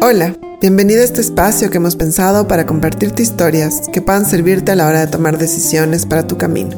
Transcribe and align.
Hola, 0.00 0.36
bienvenido 0.60 1.00
a 1.00 1.04
este 1.04 1.20
espacio 1.20 1.70
que 1.70 1.76
hemos 1.76 1.94
pensado 1.94 2.48
para 2.48 2.66
compartirte 2.66 3.22
historias 3.22 3.82
que 3.92 4.02
puedan 4.02 4.26
servirte 4.26 4.72
a 4.72 4.74
la 4.74 4.88
hora 4.88 5.00
de 5.00 5.06
tomar 5.06 5.38
decisiones 5.38 6.06
para 6.06 6.26
tu 6.26 6.36
camino. 6.36 6.76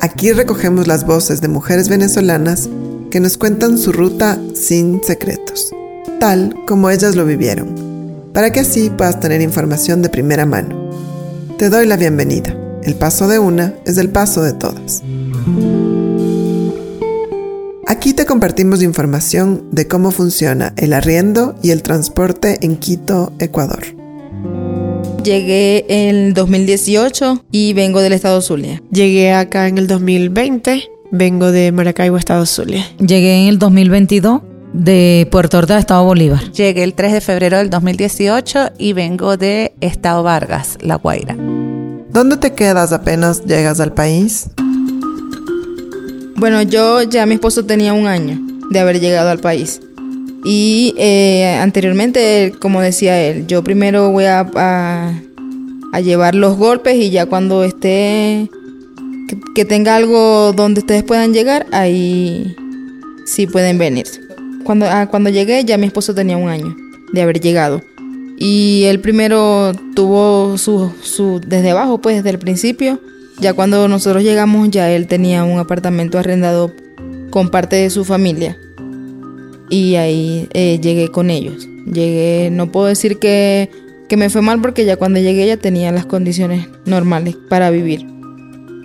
Aquí 0.00 0.32
recogemos 0.32 0.86
las 0.86 1.06
voces 1.06 1.40
de 1.40 1.48
mujeres 1.48 1.88
venezolanas 1.88 2.68
que 3.10 3.20
nos 3.20 3.38
cuentan 3.38 3.78
su 3.78 3.92
ruta 3.92 4.38
sin 4.54 5.02
secretos, 5.02 5.72
tal 6.20 6.54
como 6.66 6.90
ellas 6.90 7.16
lo 7.16 7.24
vivieron, 7.24 7.74
para 8.34 8.52
que 8.52 8.60
así 8.60 8.90
puedas 8.90 9.18
tener 9.18 9.40
información 9.40 10.02
de 10.02 10.10
primera 10.10 10.44
mano. 10.44 10.90
Te 11.56 11.70
doy 11.70 11.86
la 11.86 11.96
bienvenida. 11.96 12.54
El 12.82 12.96
paso 12.96 13.28
de 13.28 13.38
una 13.38 13.74
es 13.86 13.96
el 13.96 14.10
paso 14.10 14.42
de 14.42 14.52
todas. 14.52 15.02
Aquí 17.86 18.14
te 18.14 18.24
compartimos 18.24 18.82
información 18.82 19.68
de 19.70 19.86
cómo 19.86 20.10
funciona 20.10 20.72
el 20.78 20.94
arriendo 20.94 21.54
y 21.62 21.70
el 21.70 21.82
transporte 21.82 22.58
en 22.62 22.76
Quito, 22.76 23.32
Ecuador. 23.38 23.84
Llegué 25.22 25.84
en 25.88 26.32
2018 26.32 27.44
y 27.50 27.74
vengo 27.74 28.00
del 28.00 28.14
estado 28.14 28.40
Zulia. 28.40 28.82
Llegué 28.90 29.34
acá 29.34 29.68
en 29.68 29.76
el 29.76 29.86
2020, 29.86 30.82
vengo 31.10 31.52
de 31.52 31.72
Maracaibo, 31.72 32.16
estado 32.16 32.46
Zulia. 32.46 32.86
Llegué 32.98 33.42
en 33.42 33.48
el 33.48 33.58
2022 33.58 34.40
de 34.72 35.28
Puerto 35.30 35.58
Ordaz, 35.58 35.80
estado 35.80 36.04
Bolívar. 36.04 36.52
Llegué 36.52 36.84
el 36.84 36.94
3 36.94 37.12
de 37.12 37.20
febrero 37.20 37.58
del 37.58 37.68
2018 37.68 38.72
y 38.78 38.94
vengo 38.94 39.36
de 39.36 39.74
estado 39.80 40.22
Vargas, 40.22 40.78
La 40.80 40.96
Guaira. 40.96 41.36
¿Dónde 42.10 42.38
te 42.38 42.54
quedas 42.54 42.92
apenas 42.92 43.44
llegas 43.44 43.80
al 43.80 43.92
país? 43.92 44.48
Bueno, 46.36 46.62
yo 46.62 47.02
ya 47.02 47.26
mi 47.26 47.34
esposo 47.34 47.64
tenía 47.64 47.92
un 47.92 48.06
año 48.06 48.40
de 48.70 48.80
haber 48.80 49.00
llegado 49.00 49.30
al 49.30 49.38
país. 49.38 49.80
Y 50.44 50.94
eh, 50.98 51.58
anteriormente, 51.60 52.52
como 52.60 52.80
decía 52.80 53.20
él, 53.22 53.46
yo 53.46 53.64
primero 53.64 54.10
voy 54.10 54.24
a, 54.24 54.40
a, 54.54 56.00
llevar 56.00 56.34
los 56.34 56.56
golpes 56.56 56.96
y 56.96 57.10
ya 57.10 57.26
cuando 57.26 57.64
esté, 57.64 58.50
que, 59.54 59.64
tenga 59.64 59.96
algo 59.96 60.52
donde 60.52 60.80
ustedes 60.80 61.02
puedan 61.02 61.32
llegar, 61.32 61.66
ahí 61.72 62.54
sí 63.24 63.46
pueden 63.46 63.78
venir. 63.78 64.04
Cuando, 64.64 64.86
ah, 64.86 65.06
cuando 65.06 65.30
llegué 65.30 65.64
ya 65.64 65.78
mi 65.78 65.86
esposo 65.86 66.14
tenía 66.14 66.36
un 66.36 66.48
año 66.48 66.76
de 67.12 67.22
haber 67.22 67.40
llegado. 67.40 67.80
Y 68.36 68.82
él 68.84 69.00
primero 69.00 69.72
tuvo 69.94 70.58
su, 70.58 70.92
su 71.00 71.40
desde 71.46 71.70
abajo, 71.70 71.98
pues 71.98 72.16
desde 72.16 72.30
el 72.30 72.38
principio, 72.38 73.00
ya 73.38 73.52
cuando 73.52 73.88
nosotros 73.88 74.22
llegamos 74.22 74.70
ya 74.70 74.90
él 74.90 75.06
tenía 75.06 75.44
un 75.44 75.58
apartamento 75.58 76.18
arrendado 76.18 76.72
con 77.30 77.48
parte 77.48 77.76
de 77.76 77.90
su 77.90 78.04
familia 78.04 78.58
y 79.70 79.96
ahí 79.96 80.48
eh, 80.52 80.78
llegué 80.80 81.08
con 81.08 81.30
ellos. 81.30 81.68
Llegué, 81.86 82.50
no 82.52 82.70
puedo 82.70 82.86
decir 82.86 83.18
que, 83.18 83.70
me 84.16 84.30
fue 84.30 84.42
mal 84.42 84.60
porque 84.60 84.84
ya 84.84 84.96
cuando 84.96 85.18
llegué 85.18 85.44
ya 85.48 85.56
tenía 85.56 85.90
las 85.90 86.06
condiciones 86.06 86.68
normales 86.84 87.36
para 87.48 87.70
vivir. 87.70 88.06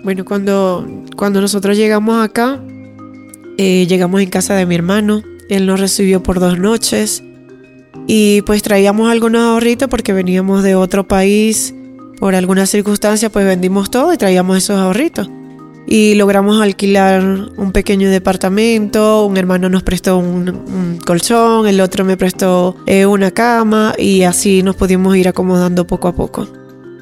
Bueno, 0.02 0.24
cuando, 0.24 0.84
cuando 1.16 1.40
nosotros 1.40 1.76
llegamos 1.76 2.24
acá, 2.24 2.60
eh, 3.56 3.86
llegamos 3.86 4.20
en 4.20 4.28
casa 4.28 4.56
de 4.56 4.66
mi 4.66 4.74
hermano. 4.74 5.22
Él 5.48 5.66
nos 5.66 5.78
recibió 5.78 6.20
por 6.20 6.40
dos 6.40 6.58
noches 6.58 7.22
y 8.08 8.42
pues 8.42 8.62
traíamos 8.62 9.08
algunos 9.08 9.42
ahorritos 9.42 9.88
porque 9.88 10.12
veníamos 10.12 10.64
de 10.64 10.74
otro 10.74 11.06
país 11.06 11.74
por 12.20 12.34
alguna 12.34 12.66
circunstancia 12.66 13.30
pues 13.30 13.46
vendimos 13.46 13.90
todo 13.90 14.12
y 14.12 14.18
traíamos 14.18 14.58
esos 14.58 14.78
ahorritos. 14.78 15.28
Y 15.86 16.14
logramos 16.14 16.60
alquilar 16.60 17.24
un 17.56 17.72
pequeño 17.72 18.10
departamento, 18.10 19.24
un 19.24 19.36
hermano 19.36 19.68
nos 19.68 19.82
prestó 19.82 20.18
un, 20.18 21.00
colchón, 21.04 21.66
el 21.66 21.80
otro 21.80 22.04
me 22.04 22.16
prestó 22.16 22.76
eh, 22.86 23.06
una 23.06 23.32
cama 23.32 23.94
y 23.98 24.22
así 24.22 24.62
nos 24.62 24.76
pudimos 24.76 25.16
ir 25.16 25.26
acomodando 25.26 25.86
poco 25.86 26.06
a 26.06 26.14
poco. 26.14 26.46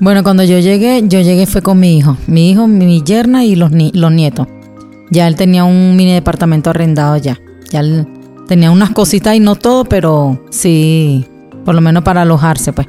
Bueno, 0.00 0.22
cuando 0.22 0.44
yo 0.44 0.60
llegué, 0.60 1.02
yo 1.06 1.20
llegué 1.20 1.44
fue 1.46 1.60
con 1.60 1.80
mi 1.80 1.98
hijo, 1.98 2.16
mi 2.28 2.50
hijo, 2.50 2.68
mi 2.68 3.02
yerna 3.02 3.44
y 3.44 3.56
los, 3.56 3.72
los 3.72 4.12
nietos. 4.12 4.46
Ya 5.10 5.26
él 5.26 5.34
tenía 5.34 5.64
un 5.64 5.96
mini 5.96 6.12
departamento 6.12 6.70
arrendado 6.70 7.16
ya. 7.16 7.38
Ya 7.70 7.80
él 7.80 8.06
tenía 8.46 8.70
unas 8.70 8.90
cositas 8.90 9.34
y 9.34 9.40
no 9.40 9.56
todo, 9.56 9.84
pero 9.84 10.40
sí, 10.50 11.26
por 11.64 11.74
lo 11.74 11.80
menos 11.80 12.04
para 12.04 12.22
alojarse 12.22 12.72
pues. 12.72 12.86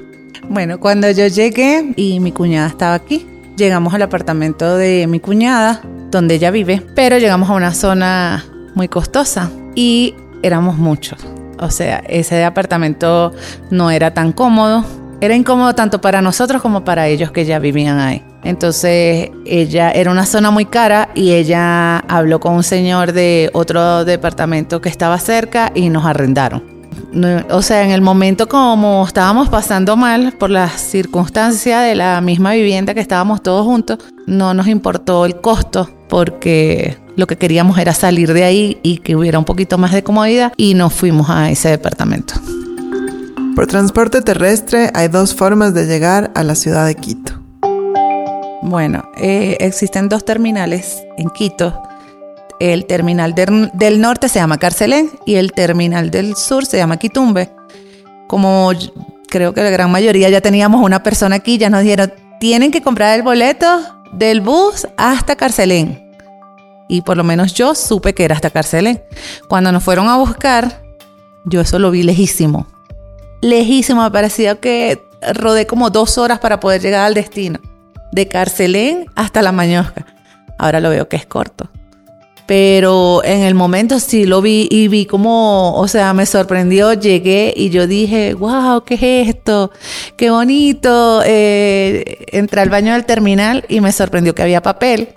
Bueno, 0.50 0.80
cuando 0.80 1.12
yo 1.12 1.28
llegué 1.28 1.94
y 1.96 2.20
mi 2.20 2.32
cuñada 2.32 2.68
estaba 2.68 2.96
aquí, 2.96 3.28
llegamos 3.56 3.94
al 3.94 4.02
apartamento 4.02 4.78
de 4.78 5.06
mi 5.06 5.20
cuñada, 5.20 5.82
donde 6.10 6.36
ella 6.36 6.50
vive, 6.50 6.84
pero 6.96 7.20
llegamos 7.20 7.52
a 7.52 7.54
una 7.54 7.72
zona 7.72 8.44
muy 8.74 8.88
costosa 8.88 9.52
y 9.76 10.16
éramos 10.42 10.76
muchos. 10.76 11.24
O 11.60 11.70
sea, 11.70 11.98
ese 12.08 12.44
apartamento 12.44 13.32
no 13.70 13.92
era 13.92 14.16
tan 14.16 14.32
cómodo. 14.32 14.84
Era 15.22 15.36
incómodo 15.36 15.76
tanto 15.76 16.02
para 16.02 16.20
nosotros 16.24 16.64
como 16.64 16.84
para 16.84 17.08
ellos 17.08 17.32
que 17.32 17.46
ya 17.46 17.60
vivían 17.60 18.00
ahí. 18.00 18.26
Entonces, 18.44 19.30
ella 19.46 19.92
era 19.92 20.10
una 20.10 20.26
zona 20.26 20.50
muy 20.50 20.66
cara 20.66 21.10
y 21.14 21.34
ella 21.34 22.00
habló 22.00 22.40
con 22.40 22.56
un 22.56 22.64
señor 22.64 23.12
de 23.14 23.52
otro 23.54 24.04
departamento 24.04 24.82
que 24.82 24.90
estaba 24.90 25.20
cerca 25.20 25.72
y 25.76 25.90
nos 25.90 26.06
arrendaron 26.06 26.79
o 27.52 27.62
sea, 27.62 27.84
en 27.84 27.92
el 27.92 28.02
momento 28.02 28.48
como 28.48 29.06
estábamos 29.06 29.50
pasando 29.50 29.98
mal 29.98 30.34
por 30.34 30.50
la 30.50 30.70
circunstancia 30.70 31.82
de 31.82 31.96
la 31.96 32.22
misma 32.22 32.54
vivienda 32.54 32.94
que 32.94 33.00
estábamos 33.00 33.42
todos 33.42 33.66
juntos, 33.66 34.00
no 34.26 34.54
nos 34.54 34.68
importó 34.68 35.26
el 35.26 35.36
costo 35.42 35.90
porque 36.08 36.98
lo 37.16 37.28
que 37.28 37.38
queríamos 37.38 37.78
era 37.78 37.94
salir 37.94 38.34
de 38.34 38.44
ahí 38.44 38.80
y 38.84 38.98
que 39.00 39.16
hubiera 39.16 39.40
un 39.40 39.46
poquito 39.46 39.78
más 39.78 39.92
de 39.92 40.04
comodidad 40.04 40.54
y 40.58 40.74
nos 40.74 40.94
fuimos 40.94 41.30
a 41.30 41.50
ese 41.50 41.70
departamento. 41.70 42.36
Por 43.56 43.68
transporte 43.68 44.22
terrestre 44.22 44.90
hay 44.94 45.10
dos 45.10 45.36
formas 45.36 45.74
de 45.74 45.86
llegar 45.86 46.32
a 46.36 46.44
la 46.44 46.56
ciudad 46.56 46.86
de 46.86 46.96
Quito. 46.96 47.34
Bueno, 48.62 49.04
eh, 49.18 49.58
existen 49.60 50.10
dos 50.10 50.24
terminales 50.24 51.04
en 51.18 51.30
Quito 51.30 51.89
el 52.60 52.86
terminal 52.86 53.34
del, 53.34 54.02
norte 54.02 54.28
se 54.28 54.40
llama 54.40 54.58
Carcelén 54.58 55.12
y 55.26 55.36
el 55.36 55.54
terminal 55.54 56.12
del 56.12 56.36
sur 56.36 56.66
se 56.66 56.78
llama 56.78 56.98
Quitumbe. 56.98 57.50
Como 58.28 58.72
creo 59.30 59.54
que 59.54 59.64
la 59.64 59.70
gran 59.70 59.90
mayoría 59.90 60.30
ya 60.30 60.42
teníamos 60.42 60.82
una 60.84 61.02
persona 61.02 61.38
aquí, 61.38 61.58
ya 61.58 61.70
nos 61.70 61.82
dijeron, 61.82 62.14
tienen 62.40 62.72
que 62.72 62.82
comprar 62.82 63.16
el 63.16 63.24
boleto 63.24 63.82
del 64.12 64.42
bus 64.42 64.88
hasta 64.98 65.36
Carcelén. 65.36 66.06
Y 66.90 67.02
por 67.02 67.18
lo 67.18 67.24
menos 67.24 67.54
yo 67.54 67.76
supe 67.76 68.14
que 68.14 68.26
era 68.26 68.36
hasta 68.36 68.50
Carcelén. 68.50 69.02
Cuando 69.48 69.72
nos 69.72 69.84
fueron 69.84 70.10
a 70.10 70.18
buscar, 70.18 70.82
yo 71.46 71.62
eso 71.62 71.80
lo 71.80 71.92
vi 71.92 72.04
lejísimo. 72.04 72.68
Lejísimo, 73.42 74.04
me 74.04 74.12
parecía 74.12 74.56
que 74.56 75.02
rodé 75.34 75.66
como 75.66 75.90
dos 75.90 76.18
horas 76.18 76.40
para 76.40 76.60
poder 76.60 76.82
llegar 76.82 77.06
al 77.06 77.14
destino. 77.14 77.60
De 78.12 78.28
Carcelén 78.28 79.06
hasta 79.16 79.42
La 79.42 79.52
Mañosca. 79.52 80.06
Ahora 80.58 80.82
lo 80.82 80.90
veo 80.90 81.08
que 81.08 81.16
es 81.16 81.26
corto 81.26 81.70
pero 82.50 83.24
en 83.24 83.44
el 83.44 83.54
momento 83.54 84.00
sí 84.00 84.26
lo 84.26 84.42
vi 84.42 84.68
y 84.72 84.88
vi 84.88 85.06
como, 85.06 85.76
o 85.76 85.88
sea, 85.88 86.16
me 86.16 86.26
sorprendió, 86.26 86.94
llegué 86.94 87.54
y 87.56 87.70
yo 87.70 87.86
dije, 87.86 88.34
wow, 88.34 88.84
¿qué 88.84 88.96
es 88.96 89.30
esto? 89.30 89.70
Qué 90.18 90.32
bonito. 90.32 91.22
Eh, 91.28 92.26
entré 92.32 92.62
al 92.62 92.72
baño 92.72 92.94
del 92.94 93.06
terminal 93.06 93.66
y 93.70 93.82
me 93.82 93.92
sorprendió 93.92 94.34
que 94.34 94.42
había 94.42 94.64
papel. 94.64 95.10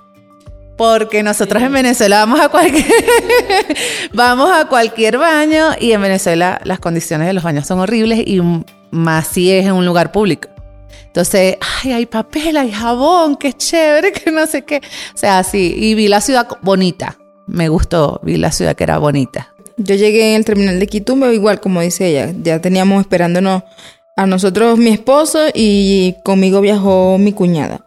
Porque 0.76 1.22
nosotros 1.22 1.62
en 1.62 1.72
Venezuela 1.72 2.18
vamos 2.18 2.38
a 2.38 2.50
cualquier, 2.50 2.84
vamos 4.12 4.50
a 4.52 4.66
cualquier 4.66 5.16
baño 5.16 5.68
y 5.80 5.92
en 5.92 6.02
Venezuela 6.02 6.60
las 6.64 6.80
condiciones 6.80 7.28
de 7.28 7.32
los 7.32 7.44
baños 7.44 7.66
son 7.66 7.80
horribles 7.80 8.20
y 8.26 8.42
más 8.90 9.26
si 9.26 9.50
es 9.50 9.64
en 9.64 9.72
un 9.72 9.86
lugar 9.86 10.12
público. 10.12 10.50
Entonces, 11.06 11.56
ay, 11.82 11.92
hay 11.92 12.04
papel, 12.04 12.58
hay 12.58 12.70
jabón, 12.70 13.36
qué 13.36 13.54
chévere, 13.54 14.12
que 14.22 14.30
no 14.30 14.46
sé 14.46 14.66
qué. 14.66 14.82
O 15.14 15.16
sea, 15.16 15.42
sí, 15.44 15.74
y 15.78 15.94
vi 15.94 16.08
la 16.08 16.20
ciudad 16.20 16.46
bonita 16.60 17.16
me 17.46 17.68
gustó, 17.68 18.20
vi 18.22 18.36
la 18.36 18.52
ciudad 18.52 18.76
que 18.76 18.84
era 18.84 18.98
bonita. 18.98 19.54
Yo 19.76 19.94
llegué 19.94 20.30
en 20.30 20.36
el 20.36 20.44
terminal 20.44 20.78
de 20.78 20.86
Quitumbe, 20.86 21.34
igual 21.34 21.60
como 21.60 21.80
dice 21.80 22.08
ella, 22.08 22.32
ya 22.42 22.60
teníamos 22.60 23.00
esperándonos 23.00 23.62
a 24.16 24.26
nosotros 24.26 24.78
mi 24.78 24.90
esposo 24.90 25.38
y 25.54 26.16
conmigo 26.24 26.60
viajó 26.60 27.18
mi 27.18 27.32
cuñada. 27.32 27.86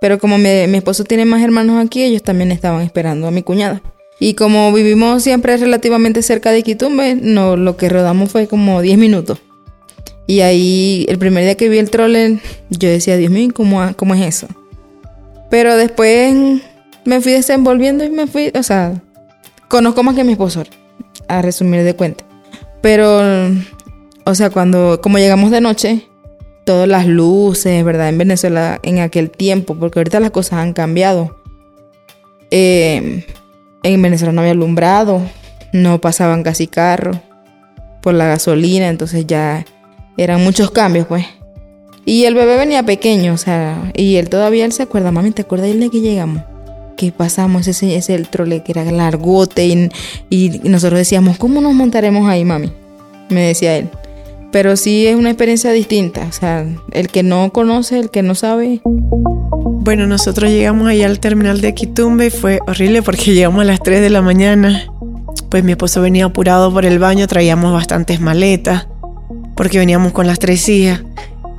Pero 0.00 0.18
como 0.18 0.38
mi, 0.38 0.48
esposo 0.48 1.04
tiene 1.04 1.24
más 1.24 1.42
hermanos 1.42 1.84
aquí, 1.84 2.02
ellos 2.02 2.22
también 2.22 2.52
estaban 2.52 2.82
esperando 2.82 3.26
a 3.26 3.30
mi 3.30 3.42
cuñada. 3.42 3.82
Y 4.20 4.34
como 4.34 4.72
vivimos 4.72 5.22
siempre 5.22 5.56
relativamente 5.56 6.22
cerca 6.22 6.52
de 6.52 6.62
Quitumbe, 6.62 7.16
no, 7.16 7.56
lo 7.56 7.76
que 7.76 7.88
rodamos 7.88 8.30
fue 8.30 8.46
como 8.46 8.80
10 8.80 8.98
minutos. 8.98 9.38
Y 10.26 10.40
ahí, 10.40 11.04
el 11.08 11.18
primer 11.18 11.44
día 11.44 11.56
que 11.56 11.68
vi 11.68 11.78
el 11.78 11.90
troller, 11.90 12.38
yo 12.70 12.88
decía, 12.88 13.16
Dios 13.16 13.30
mío, 13.30 13.50
¿cómo, 13.54 13.82
cómo 13.96 14.14
es 14.14 14.22
eso? 14.22 14.46
Pero 15.50 15.76
después 15.76 16.34
me 17.04 17.20
fui 17.20 17.32
desenvolviendo 17.32 18.04
y 18.04 18.10
me 18.10 18.26
fui, 18.26 18.50
o 18.54 18.62
sea, 18.62 19.02
conozco 19.74 20.04
más 20.04 20.14
que 20.14 20.22
mi 20.22 20.30
esposo, 20.30 20.62
a 21.26 21.42
resumir 21.42 21.82
de 21.82 21.96
cuenta. 21.96 22.22
Pero, 22.80 23.20
o 24.24 24.34
sea, 24.36 24.48
cuando, 24.50 25.00
como 25.02 25.18
llegamos 25.18 25.50
de 25.50 25.60
noche, 25.60 26.06
todas 26.64 26.86
las 26.86 27.08
luces, 27.08 27.84
¿verdad? 27.84 28.08
En 28.08 28.16
Venezuela 28.16 28.78
en 28.84 29.00
aquel 29.00 29.32
tiempo, 29.32 29.74
porque 29.74 29.98
ahorita 29.98 30.20
las 30.20 30.30
cosas 30.30 30.60
han 30.60 30.74
cambiado. 30.74 31.40
Eh, 32.52 33.26
en 33.82 34.00
Venezuela 34.00 34.30
no 34.32 34.42
había 34.42 34.52
alumbrado, 34.52 35.20
no 35.72 36.00
pasaban 36.00 36.44
casi 36.44 36.68
carros 36.68 37.16
por 38.00 38.14
la 38.14 38.26
gasolina, 38.26 38.88
entonces 38.88 39.26
ya 39.26 39.64
eran 40.16 40.44
muchos 40.44 40.70
cambios, 40.70 41.08
pues. 41.08 41.26
Y 42.04 42.26
el 42.26 42.36
bebé 42.36 42.56
venía 42.58 42.84
pequeño, 42.84 43.32
o 43.34 43.38
sea, 43.38 43.90
y 43.96 44.18
él 44.18 44.28
todavía 44.28 44.66
él 44.66 44.72
se 44.72 44.84
acuerda, 44.84 45.10
mami, 45.10 45.32
¿te 45.32 45.42
acuerdas 45.42 45.74
día 45.74 45.88
que 45.88 46.00
llegamos? 46.00 46.44
Que 46.96 47.12
pasamos 47.12 47.66
ese, 47.66 47.96
el 48.14 48.28
trole 48.28 48.62
que 48.62 48.72
era 48.72 48.84
largote 48.84 49.66
y, 49.66 49.90
y 50.30 50.60
nosotros 50.64 50.98
decíamos, 50.98 51.38
¿cómo 51.38 51.60
nos 51.60 51.74
montaremos 51.74 52.28
ahí, 52.28 52.44
mami? 52.44 52.72
Me 53.30 53.40
decía 53.40 53.76
él. 53.76 53.88
Pero 54.52 54.76
sí 54.76 55.06
es 55.06 55.16
una 55.16 55.30
experiencia 55.30 55.72
distinta, 55.72 56.26
o 56.28 56.32
sea, 56.32 56.64
el 56.92 57.08
que 57.08 57.24
no 57.24 57.50
conoce, 57.52 57.98
el 57.98 58.10
que 58.10 58.22
no 58.22 58.36
sabe. 58.36 58.80
Bueno, 58.84 60.06
nosotros 60.06 60.50
llegamos 60.50 60.88
allá 60.88 61.06
al 61.06 61.18
terminal 61.18 61.60
de 61.60 61.74
Quitumbe 61.74 62.26
y 62.26 62.30
fue 62.30 62.60
horrible 62.66 63.02
porque 63.02 63.24
llegamos 63.34 63.62
a 63.62 63.64
las 63.64 63.80
3 63.80 64.00
de 64.00 64.10
la 64.10 64.22
mañana. 64.22 64.86
Pues 65.50 65.64
mi 65.64 65.72
esposo 65.72 66.00
venía 66.00 66.26
apurado 66.26 66.72
por 66.72 66.84
el 66.86 66.98
baño, 66.98 67.26
traíamos 67.26 67.72
bastantes 67.72 68.20
maletas 68.20 68.86
porque 69.54 69.78
veníamos 69.78 70.12
con 70.12 70.26
las 70.26 70.38
tres 70.38 70.68
hijas. 70.68 71.02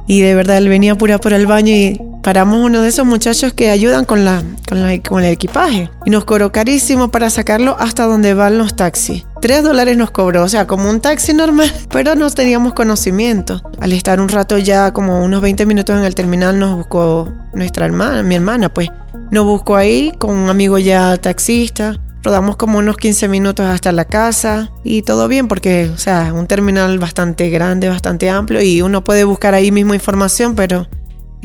Y 0.08 0.22
de 0.22 0.36
verdad 0.36 0.58
él 0.58 0.70
venía 0.70 0.94
apurado 0.94 1.20
por 1.20 1.34
el 1.34 1.48
baño 1.48 1.74
y 1.74 2.00
paramos 2.26 2.66
uno 2.66 2.82
de 2.82 2.90
esos 2.90 3.06
muchachos 3.06 3.54
que 3.54 3.70
ayudan 3.70 4.04
con, 4.04 4.26
la, 4.26 4.42
con, 4.68 4.82
la, 4.82 5.00
con 5.04 5.24
el 5.24 5.32
equipaje. 5.32 5.92
Y 6.06 6.10
nos 6.10 6.26
cobró 6.26 6.52
carísimo 6.52 7.12
para 7.12 7.30
sacarlo 7.30 7.78
hasta 7.80 8.08
donde 8.08 8.34
van 8.34 8.58
los 8.58 8.76
taxis. 8.76 9.28
Tres 9.42 9.62
dólares 9.62 9.96
nos 9.96 10.10
cobró, 10.10 10.42
o 10.42 10.50
sea, 10.50 10.66
como 10.66 10.90
un 10.90 11.02
taxi 11.02 11.36
normal, 11.36 11.72
pero 11.92 12.16
no 12.16 12.28
teníamos 12.32 12.74
conocimiento. 12.74 13.62
Al 13.80 13.94
estar 13.94 14.20
un 14.20 14.30
rato 14.30 14.58
ya, 14.58 14.92
como 14.92 15.24
unos 15.24 15.40
20 15.40 15.68
minutos 15.68 15.96
en 15.96 16.04
el 16.04 16.16
terminal, 16.16 16.58
nos 16.58 16.76
buscó 16.76 17.32
nuestra 17.54 17.86
hermana, 17.86 18.24
mi 18.24 18.34
hermana, 18.34 18.74
pues. 18.74 18.90
Nos 19.30 19.46
buscó 19.46 19.76
ahí 19.76 20.12
con 20.18 20.36
un 20.36 20.50
amigo 20.50 20.80
ya 20.80 21.18
taxista. 21.18 22.00
Rodamos 22.24 22.56
como 22.56 22.80
unos 22.80 22.98
15 22.98 23.28
minutos 23.28 23.68
hasta 23.68 23.92
la 23.92 24.06
casa 24.06 24.72
y 24.84 25.04
todo 25.04 25.28
bien 25.28 25.48
porque, 25.48 25.92
o 25.94 26.00
sea, 26.00 26.34
un 26.34 26.48
terminal 26.48 26.98
bastante 26.98 27.52
grande, 27.52 27.88
bastante 27.88 28.32
amplio 28.32 28.64
y 28.64 28.82
uno 28.82 29.04
puede 29.04 29.26
buscar 29.26 29.54
ahí 29.54 29.72
mismo 29.72 29.94
información, 29.94 30.56
pero 30.56 30.88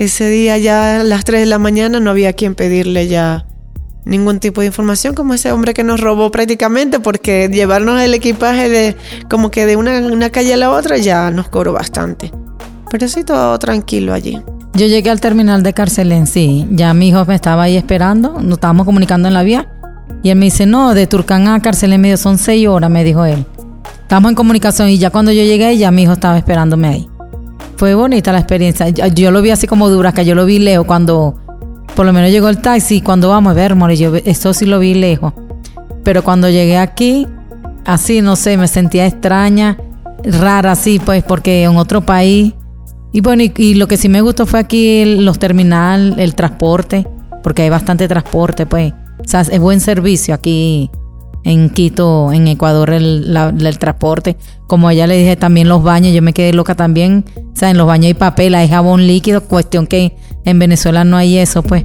ese 0.05 0.31
día 0.31 0.57
ya 0.57 1.01
a 1.01 1.05
las 1.05 1.25
3 1.25 1.41
de 1.41 1.47
la 1.47 1.59
mañana 1.59 2.01
no 2.01 2.11
había 2.11 2.33
quien 2.33 2.55
pedirle 2.55 3.07
ya 3.07 3.45
ningún 4.07 4.41
tipo 4.41 4.63
de 4.63 4.69
información 4.69 5.15
como 5.15 5.35
ese 5.35 5.53
hombre 5.53 5.75
que 5.75 5.85
nos 5.85 6.01
robó 6.01 6.31
prácticamente 6.31 7.01
porque 7.01 7.51
llevarnos 7.53 8.01
el 8.01 8.15
equipaje 8.15 8.71
de 8.71 8.97
como 9.29 9.51
que 9.51 9.67
de 9.67 9.77
una, 9.77 10.31
calle 10.31 10.55
a 10.55 10.57
la 10.57 10.71
otra 10.71 10.97
ya 10.97 11.31
nos 11.31 11.51
cobró 11.51 11.75
bastante. 11.75 12.33
Pero 12.91 13.09
sí, 13.09 13.25
todo 13.25 13.59
tranquilo 13.59 14.15
allí. 14.15 14.43
Yo 14.73 14.87
llegué 14.87 15.11
al 15.11 15.21
terminal 15.21 15.63
de 15.63 15.75
Carcelén, 15.75 16.27
sí. 16.27 16.67
Ya 16.71 16.95
mi 16.95 17.09
hijo 17.09 17.23
me 17.27 17.35
estaba 17.35 17.65
ahí 17.65 17.77
esperando, 17.77 18.41
nos 18.41 18.55
estábamos 18.55 18.87
comunicando 18.87 19.29
en 19.29 19.35
la 19.35 19.43
vía. 19.43 19.69
Y 20.23 20.31
él 20.31 20.39
me 20.39 20.47
dice, 20.47 20.65
no, 20.65 20.95
de 20.95 21.07
Turcán 21.07 21.47
a 21.47 21.61
Carcelén 21.61 22.01
medio 22.01 22.17
son 22.17 22.39
seis 22.39 22.67
horas, 22.67 22.91
me 22.91 23.05
dijo 23.05 23.27
él. 23.27 23.45
Estamos 24.01 24.31
en 24.31 24.35
comunicación 24.35 24.89
y 24.89 24.97
ya 24.97 25.11
cuando 25.11 25.31
yo 25.31 25.43
llegué, 25.43 25.77
ya 25.77 25.91
mi 25.91 26.05
hijo 26.05 26.15
estaba 26.15 26.39
esperándome 26.39 26.89
ahí. 26.89 27.09
Fue 27.81 27.95
bonita 27.95 28.31
la 28.31 28.41
experiencia. 28.41 28.91
Yo 28.91 29.31
lo 29.31 29.41
vi 29.41 29.49
así 29.49 29.67
como 29.67 29.89
que 30.13 30.25
yo 30.27 30.35
lo 30.35 30.45
vi 30.45 30.59
lejos 30.59 30.85
cuando 30.85 31.41
por 31.97 32.05
lo 32.05 32.13
menos 32.13 32.31
llegó 32.31 32.51
el 32.51 32.59
taxi. 32.59 33.01
Cuando 33.01 33.31
vamos 33.31 33.53
a 33.53 33.55
ver, 33.55 33.75
more, 33.75 33.97
yo 33.97 34.15
esto 34.17 34.53
sí 34.53 34.67
lo 34.67 34.81
vi 34.81 34.93
lejos. 34.93 35.33
Pero 36.05 36.23
cuando 36.23 36.51
llegué 36.51 36.77
aquí, 36.77 37.27
así, 37.87 38.21
no 38.21 38.37
sé, 38.37 38.59
me 38.59 38.69
sentía 38.69 39.07
extraña, 39.07 39.79
rara, 40.23 40.73
así, 40.73 40.99
pues, 40.99 41.23
porque 41.23 41.63
en 41.63 41.79
otro 41.79 42.03
país. 42.03 42.53
Y 43.13 43.23
bueno, 43.23 43.45
y, 43.45 43.75
lo 43.77 43.89
que 43.89 43.97
sí 43.97 44.11
me 44.11 44.21
gustó 44.21 44.45
fue 44.45 44.61
aquí 44.61 45.17
los 45.17 45.39
terminales, 45.39 46.19
el 46.19 46.35
transporte, 46.35 47.09
porque 47.43 47.63
hay 47.63 47.71
bastante 47.71 48.07
transporte, 48.09 48.67
pues. 48.67 48.93
O 48.93 49.27
sea, 49.27 49.41
es 49.41 49.59
buen 49.59 49.81
servicio 49.81 50.35
aquí 50.35 50.91
en 51.45 51.71
Quito, 51.71 52.33
en 52.33 52.49
Ecuador, 52.49 52.91
el, 52.91 53.37
el, 53.37 53.79
transporte. 53.79 54.37
Como 54.67 54.91
ella 54.91 55.07
le 55.07 55.17
dije, 55.17 55.37
también 55.37 55.69
los 55.69 55.83
baños, 55.83 56.13
yo 56.13 56.23
me 56.23 56.33
quedé 56.33 56.53
loca 56.53 56.75
también. 56.75 57.25
O 57.37 57.57
sea, 57.57 57.71
en 57.71 57.79
los 57.79 57.87
baños 57.87 58.07
hay 58.07 58.15
papel, 58.15 58.55
hay 58.55 58.69
jabón 58.69 59.07
líquido, 59.07 59.43
cuestión 59.43 59.87
que 59.87 60.17
en 60.45 60.59
Venezuela 60.59 61.05
no 61.05 61.17
hay 61.17 61.39
eso, 61.39 61.63
pues. 61.63 61.85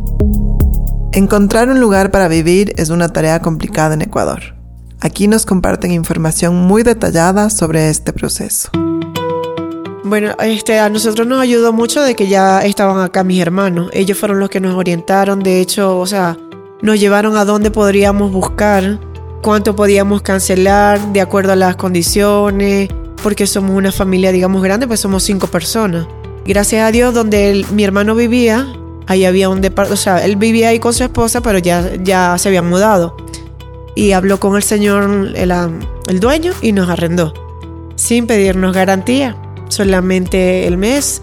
Encontrar 1.14 1.70
un 1.70 1.80
lugar 1.80 2.12
para 2.12 2.28
vivir 2.28 2.74
es 2.78 2.90
una 2.90 3.10
tarea 3.10 3.40
complicada 3.40 3.94
en 3.94 4.02
Ecuador. 4.02 4.56
Aquí 5.00 5.28
nos 5.28 5.46
comparten 5.46 5.92
información 5.92 6.56
muy 6.56 6.84
detallada 6.84 7.50
sobre 7.50 7.90
este 7.90 8.12
proceso. 8.12 8.70
Bueno, 10.04 10.36
este, 10.40 10.80
a 10.80 10.90
nosotros 10.90 11.26
nos 11.26 11.42
ayudó 11.42 11.74
mucho 11.74 12.02
de 12.02 12.16
que 12.16 12.28
ya 12.28 12.64
estaban 12.64 13.00
acá 13.00 13.24
mis 13.24 13.42
hermanos. 13.42 13.90
Ellos 13.94 14.18
fueron 14.18 14.40
los 14.40 14.50
que 14.50 14.60
nos 14.60 14.76
orientaron. 14.76 15.42
De 15.42 15.62
hecho, 15.62 15.98
o 16.00 16.06
sea, 16.06 16.38
nos 16.82 17.00
llevaron 17.00 17.38
a 17.38 17.46
dónde 17.46 17.72
podríamos 17.72 18.32
buscar 18.32 19.00
cuánto 19.46 19.76
podíamos 19.76 20.24
cancelar 20.24 21.14
de 21.14 21.22
acuerdo 21.22 21.52
a 21.52 21.56
las 21.56 21.76
condiciones, 21.76 22.90
porque 23.22 23.46
somos 23.46 23.78
una 23.78 23.92
familia, 23.92 24.32
digamos, 24.32 24.64
grande, 24.64 24.88
pues 24.88 25.02
somos 25.02 25.22
cinco 25.22 25.46
personas. 25.46 26.08
Gracias 26.48 26.82
a 26.82 26.92
Dios, 26.92 27.14
donde 27.14 27.64
mi 27.72 27.84
hermano 27.84 28.16
vivía, 28.16 28.66
ahí 29.06 29.24
había 29.24 29.48
un 29.50 29.62
departamento, 29.62 29.94
o 29.94 30.04
sea, 30.04 30.26
él 30.26 30.36
vivía 30.36 30.70
ahí 30.70 30.80
con 30.80 30.96
su 30.96 31.04
esposa, 31.04 31.42
pero 31.42 31.60
ya, 31.60 31.92
ya 32.04 32.36
se 32.40 32.48
habían 32.48 32.68
mudado. 32.68 33.18
Y 33.94 34.14
habló 34.14 34.40
con 34.40 34.56
el 34.56 34.64
señor, 34.64 35.04
el, 35.36 35.52
el 36.08 36.20
dueño, 36.20 36.52
y 36.64 36.72
nos 36.72 36.90
arrendó, 36.90 37.32
sin 37.96 38.26
pedirnos 38.26 38.74
garantía, 38.74 39.38
solamente 39.70 40.66
el 40.66 40.78
mes 40.78 41.22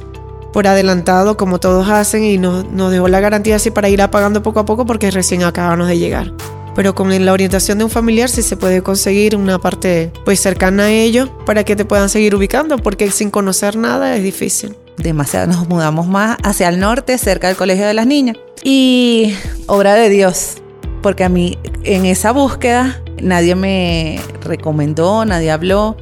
por 0.53 0.69
adelantado 0.69 1.37
como 1.37 1.59
todos 1.59 1.89
hacen 1.89 2.23
y 2.23 2.39
nos, 2.39 2.71
nos 2.71 2.93
dejó 2.93 3.09
la 3.09 3.19
garantía 3.19 3.57
así 3.57 3.73
para 3.73 3.89
ir 3.89 4.01
apagando 4.01 4.45
poco 4.45 4.61
a 4.61 4.65
poco 4.65 4.87
porque 4.87 5.11
recién 5.11 5.43
acabamos 5.43 5.89
de 5.89 5.99
llegar 5.99 6.33
pero 6.75 6.95
con 6.95 7.25
la 7.25 7.33
orientación 7.33 7.79
de 7.79 7.85
un 7.85 7.91
familiar 7.91 8.29
sí 8.29 8.43
se 8.43 8.57
puede 8.57 8.83
conseguir 8.83 9.37
una 9.37 9.59
parte 9.59 10.11
pues 10.25 10.41
cercana 10.41 10.85
a 10.85 10.91
ellos 10.91 11.31
para 11.47 11.65
que 11.65 11.77
te 11.77 11.85
puedan 11.85 12.09
seguir 12.09 12.35
ubicando, 12.35 12.79
porque 12.79 13.11
sin 13.11 13.31
conocer 13.31 13.77
nada 13.77 14.17
es 14.17 14.23
difícil. 14.23 14.77
Demasiado 14.97 15.47
nos 15.47 15.69
mudamos 15.69 16.07
más 16.07 16.37
hacia 16.43 16.69
el 16.69 16.79
norte, 16.79 17.17
cerca 17.19 17.49
del 17.49 17.57
colegio 17.57 17.87
de 17.87 17.95
las 17.95 18.07
niñas. 18.07 18.37
Y 18.63 19.35
obra 19.67 19.95
de 19.95 20.09
Dios, 20.09 20.59
porque 21.03 21.25
a 21.25 21.29
mí 21.29 21.59
en 21.85 22.05
esa 22.07 22.33
búsqueda 22.33 23.03
nadie 23.21 23.55
me 23.55 24.21
recomendó, 24.43 25.25
nadie 25.25 25.51
habló. 25.51 25.97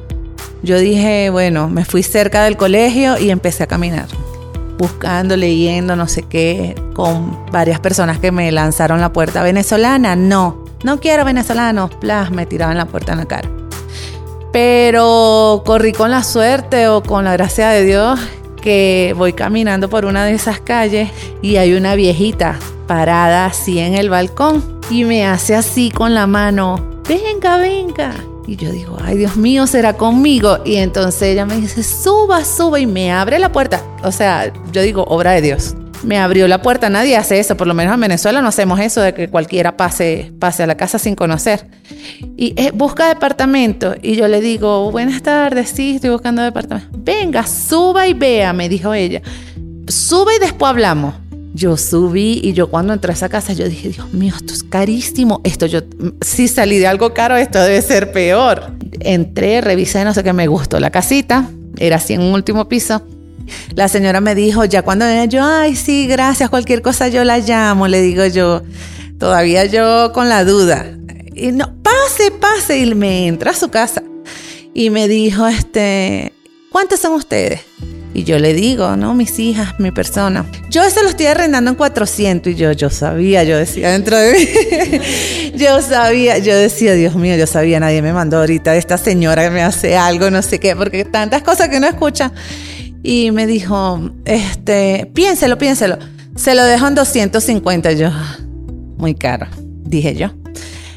Yo 0.63 0.77
dije, 0.77 1.29
bueno, 1.31 1.69
me 1.69 1.85
fui 1.85 2.03
cerca 2.03 2.43
del 2.43 2.57
colegio 2.57 3.17
y 3.17 3.31
empecé 3.31 3.63
a 3.63 3.67
caminar 3.67 4.07
buscando, 4.81 5.37
leyendo, 5.37 5.95
no 5.95 6.07
sé 6.07 6.23
qué, 6.23 6.75
con 6.95 7.37
varias 7.51 7.79
personas 7.79 8.17
que 8.17 8.31
me 8.31 8.51
lanzaron 8.51 8.99
la 8.99 9.13
puerta 9.13 9.43
venezolana. 9.43 10.15
No, 10.15 10.60
no 10.83 10.99
quiero 10.99 11.25
venezolanos. 11.25 11.93
Plas, 11.95 12.31
me 12.31 12.45
tiraban 12.45 12.77
la 12.77 12.85
puerta 12.85 13.13
en 13.13 13.19
la 13.19 13.25
cara. 13.25 13.49
Pero 14.51 15.63
corrí 15.65 15.93
con 15.93 16.11
la 16.11 16.23
suerte 16.23 16.87
o 16.87 17.01
con 17.01 17.23
la 17.23 17.33
gracia 17.33 17.69
de 17.69 17.85
Dios 17.85 18.19
que 18.61 19.13
voy 19.17 19.33
caminando 19.33 19.89
por 19.89 20.05
una 20.05 20.25
de 20.25 20.33
esas 20.33 20.59
calles 20.59 21.09
y 21.41 21.57
hay 21.57 21.73
una 21.73 21.95
viejita 21.95 22.59
parada 22.85 23.47
así 23.47 23.79
en 23.79 23.95
el 23.95 24.09
balcón 24.09 24.79
y 24.89 25.03
me 25.03 25.25
hace 25.25 25.55
así 25.55 25.89
con 25.89 26.13
la 26.13 26.27
mano, 26.27 27.01
venga, 27.07 27.57
venga. 27.57 28.13
Y 28.45 28.57
yo 28.57 28.71
digo, 28.71 28.97
ay 29.01 29.17
Dios 29.17 29.37
mío, 29.37 29.65
será 29.67 29.93
conmigo. 29.93 30.59
Y 30.65 30.75
entonces 30.75 31.21
ella 31.21 31.45
me 31.45 31.55
dice, 31.55 31.83
suba, 31.83 32.43
suba 32.43 32.79
y 32.79 32.85
me 32.85 33.11
abre 33.11 33.39
la 33.39 33.51
puerta. 33.51 33.81
O 34.03 34.11
sea, 34.11 34.51
yo 34.71 34.81
digo, 34.81 35.05
obra 35.05 35.31
de 35.31 35.41
Dios. 35.41 35.75
Me 36.03 36.17
abrió 36.17 36.47
la 36.47 36.61
puerta, 36.61 36.89
nadie 36.89 37.15
hace 37.15 37.39
eso, 37.39 37.55
por 37.55 37.67
lo 37.67 37.73
menos 37.73 37.93
en 37.93 37.99
Venezuela 37.99 38.41
no 38.41 38.47
hacemos 38.47 38.79
eso 38.79 39.01
de 39.01 39.13
que 39.13 39.29
cualquiera 39.29 39.77
pase, 39.77 40.31
pase 40.39 40.63
a 40.63 40.67
la 40.67 40.75
casa 40.75 40.97
sin 40.97 41.15
conocer. 41.15 41.67
Y 42.37 42.53
eh, 42.57 42.71
busca 42.73 43.07
departamento. 43.07 43.95
Y 44.01 44.15
yo 44.15 44.27
le 44.27 44.41
digo, 44.41 44.91
buenas 44.91 45.21
tardes, 45.21 45.69
sí, 45.69 45.95
estoy 45.95 46.09
buscando 46.09 46.41
departamento. 46.41 46.89
Venga, 46.97 47.45
suba 47.45 48.07
y 48.07 48.13
vea, 48.13 48.51
me 48.51 48.67
dijo 48.67 48.93
ella. 48.93 49.21
Sube 49.87 50.35
y 50.37 50.39
después 50.39 50.69
hablamos. 50.69 51.13
Yo 51.53 51.75
subí 51.75 52.39
y 52.43 52.53
yo 52.53 52.69
cuando 52.69 52.93
entré 52.93 53.11
a 53.11 53.13
esa 53.13 53.27
casa 53.27 53.51
yo 53.51 53.67
dije, 53.67 53.89
Dios 53.89 54.13
mío, 54.13 54.33
esto 54.35 54.53
es 54.53 54.63
carísimo. 54.63 55.41
Esto 55.43 55.65
yo, 55.65 55.81
si 56.21 56.47
salí 56.47 56.79
de 56.79 56.87
algo 56.87 57.13
caro, 57.13 57.35
esto 57.35 57.59
debe 57.59 57.81
ser 57.81 58.11
peor. 58.11 58.71
Entré, 59.01 59.61
revisé, 59.61 60.03
no 60.05 60.13
sé 60.13 60.23
qué, 60.23 60.33
me 60.33 60.47
gustó 60.47 60.79
la 60.79 60.89
casita. 60.89 61.47
Era 61.77 61.97
así 61.97 62.13
en 62.13 62.21
un 62.21 62.33
último 62.33 62.67
piso. 62.67 63.03
La 63.75 63.87
señora 63.87 64.21
me 64.21 64.35
dijo, 64.35 64.65
ya 64.65 64.81
cuando 64.81 65.05
yo, 65.25 65.43
ay, 65.43 65.75
sí, 65.75 66.07
gracias, 66.07 66.49
cualquier 66.49 66.81
cosa 66.81 67.07
yo 67.07 67.23
la 67.23 67.39
llamo, 67.39 67.87
le 67.87 68.01
digo 68.01 68.25
yo. 68.25 68.61
Todavía 69.17 69.65
yo 69.65 70.11
con 70.13 70.29
la 70.29 70.43
duda. 70.43 70.85
Y 71.35 71.51
no, 71.51 71.75
pase, 71.83 72.31
pase. 72.31 72.79
Y 72.79 72.95
me 72.95 73.27
entra 73.27 73.51
a 73.51 73.53
su 73.53 73.69
casa. 73.69 74.03
Y 74.73 74.89
me 74.89 75.07
dijo, 75.07 75.47
este, 75.47 76.33
¿cuántos 76.71 76.99
son 76.99 77.13
ustedes? 77.13 77.61
Y 78.13 78.23
yo 78.25 78.39
le 78.39 78.53
digo, 78.53 78.97
no, 78.97 79.13
mis 79.13 79.39
hijas, 79.39 79.79
mi 79.79 79.91
persona. 79.91 80.45
Yo 80.69 80.83
eso 80.83 81.01
lo 81.01 81.09
estoy 81.09 81.27
arrendando 81.27 81.71
en 81.71 81.77
400 81.77 82.51
y 82.51 82.55
yo, 82.55 82.71
yo 82.73 82.89
sabía, 82.89 83.43
yo 83.45 83.57
decía 83.57 83.91
dentro 83.91 84.17
de 84.17 84.33
mí, 84.33 85.51
yo 85.55 85.81
sabía, 85.81 86.37
yo 86.39 86.55
decía, 86.55 86.93
Dios 86.93 87.15
mío, 87.15 87.37
yo 87.37 87.47
sabía, 87.47 87.79
nadie 87.79 88.01
me 88.01 88.11
mandó 88.11 88.39
ahorita 88.39 88.75
esta 88.75 88.97
señora 88.97 89.43
que 89.43 89.51
me 89.51 89.61
hace 89.61 89.95
algo, 89.95 90.29
no 90.29 90.41
sé 90.41 90.59
qué, 90.59 90.75
porque 90.75 91.05
tantas 91.05 91.41
cosas 91.41 91.69
que 91.69 91.79
no 91.79 91.87
escucha. 91.87 92.33
Y 93.03 93.31
me 93.31 93.47
dijo, 93.47 94.11
este, 94.25 95.09
piénselo, 95.13 95.57
piénselo. 95.57 95.97
Se 96.35 96.55
lo 96.55 96.63
dejo 96.63 96.87
en 96.87 96.95
250 96.95 97.91
yo. 97.93 98.09
Muy 98.97 99.15
caro, 99.15 99.47
dije 99.83 100.15
yo. 100.15 100.29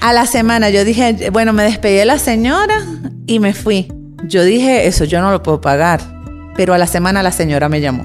A 0.00 0.12
la 0.12 0.26
semana 0.26 0.68
yo 0.68 0.84
dije, 0.84 1.30
bueno, 1.30 1.52
me 1.52 1.62
despedí 1.62 1.96
de 1.96 2.04
la 2.04 2.18
señora 2.18 2.84
y 3.26 3.38
me 3.40 3.54
fui. 3.54 3.90
Yo 4.24 4.44
dije, 4.44 4.86
eso 4.86 5.04
yo 5.04 5.20
no 5.22 5.30
lo 5.30 5.42
puedo 5.42 5.60
pagar. 5.60 6.00
Pero 6.56 6.74
a 6.74 6.78
la 6.78 6.86
semana 6.86 7.22
la 7.22 7.32
señora 7.32 7.68
me 7.68 7.80
llamó. 7.80 8.04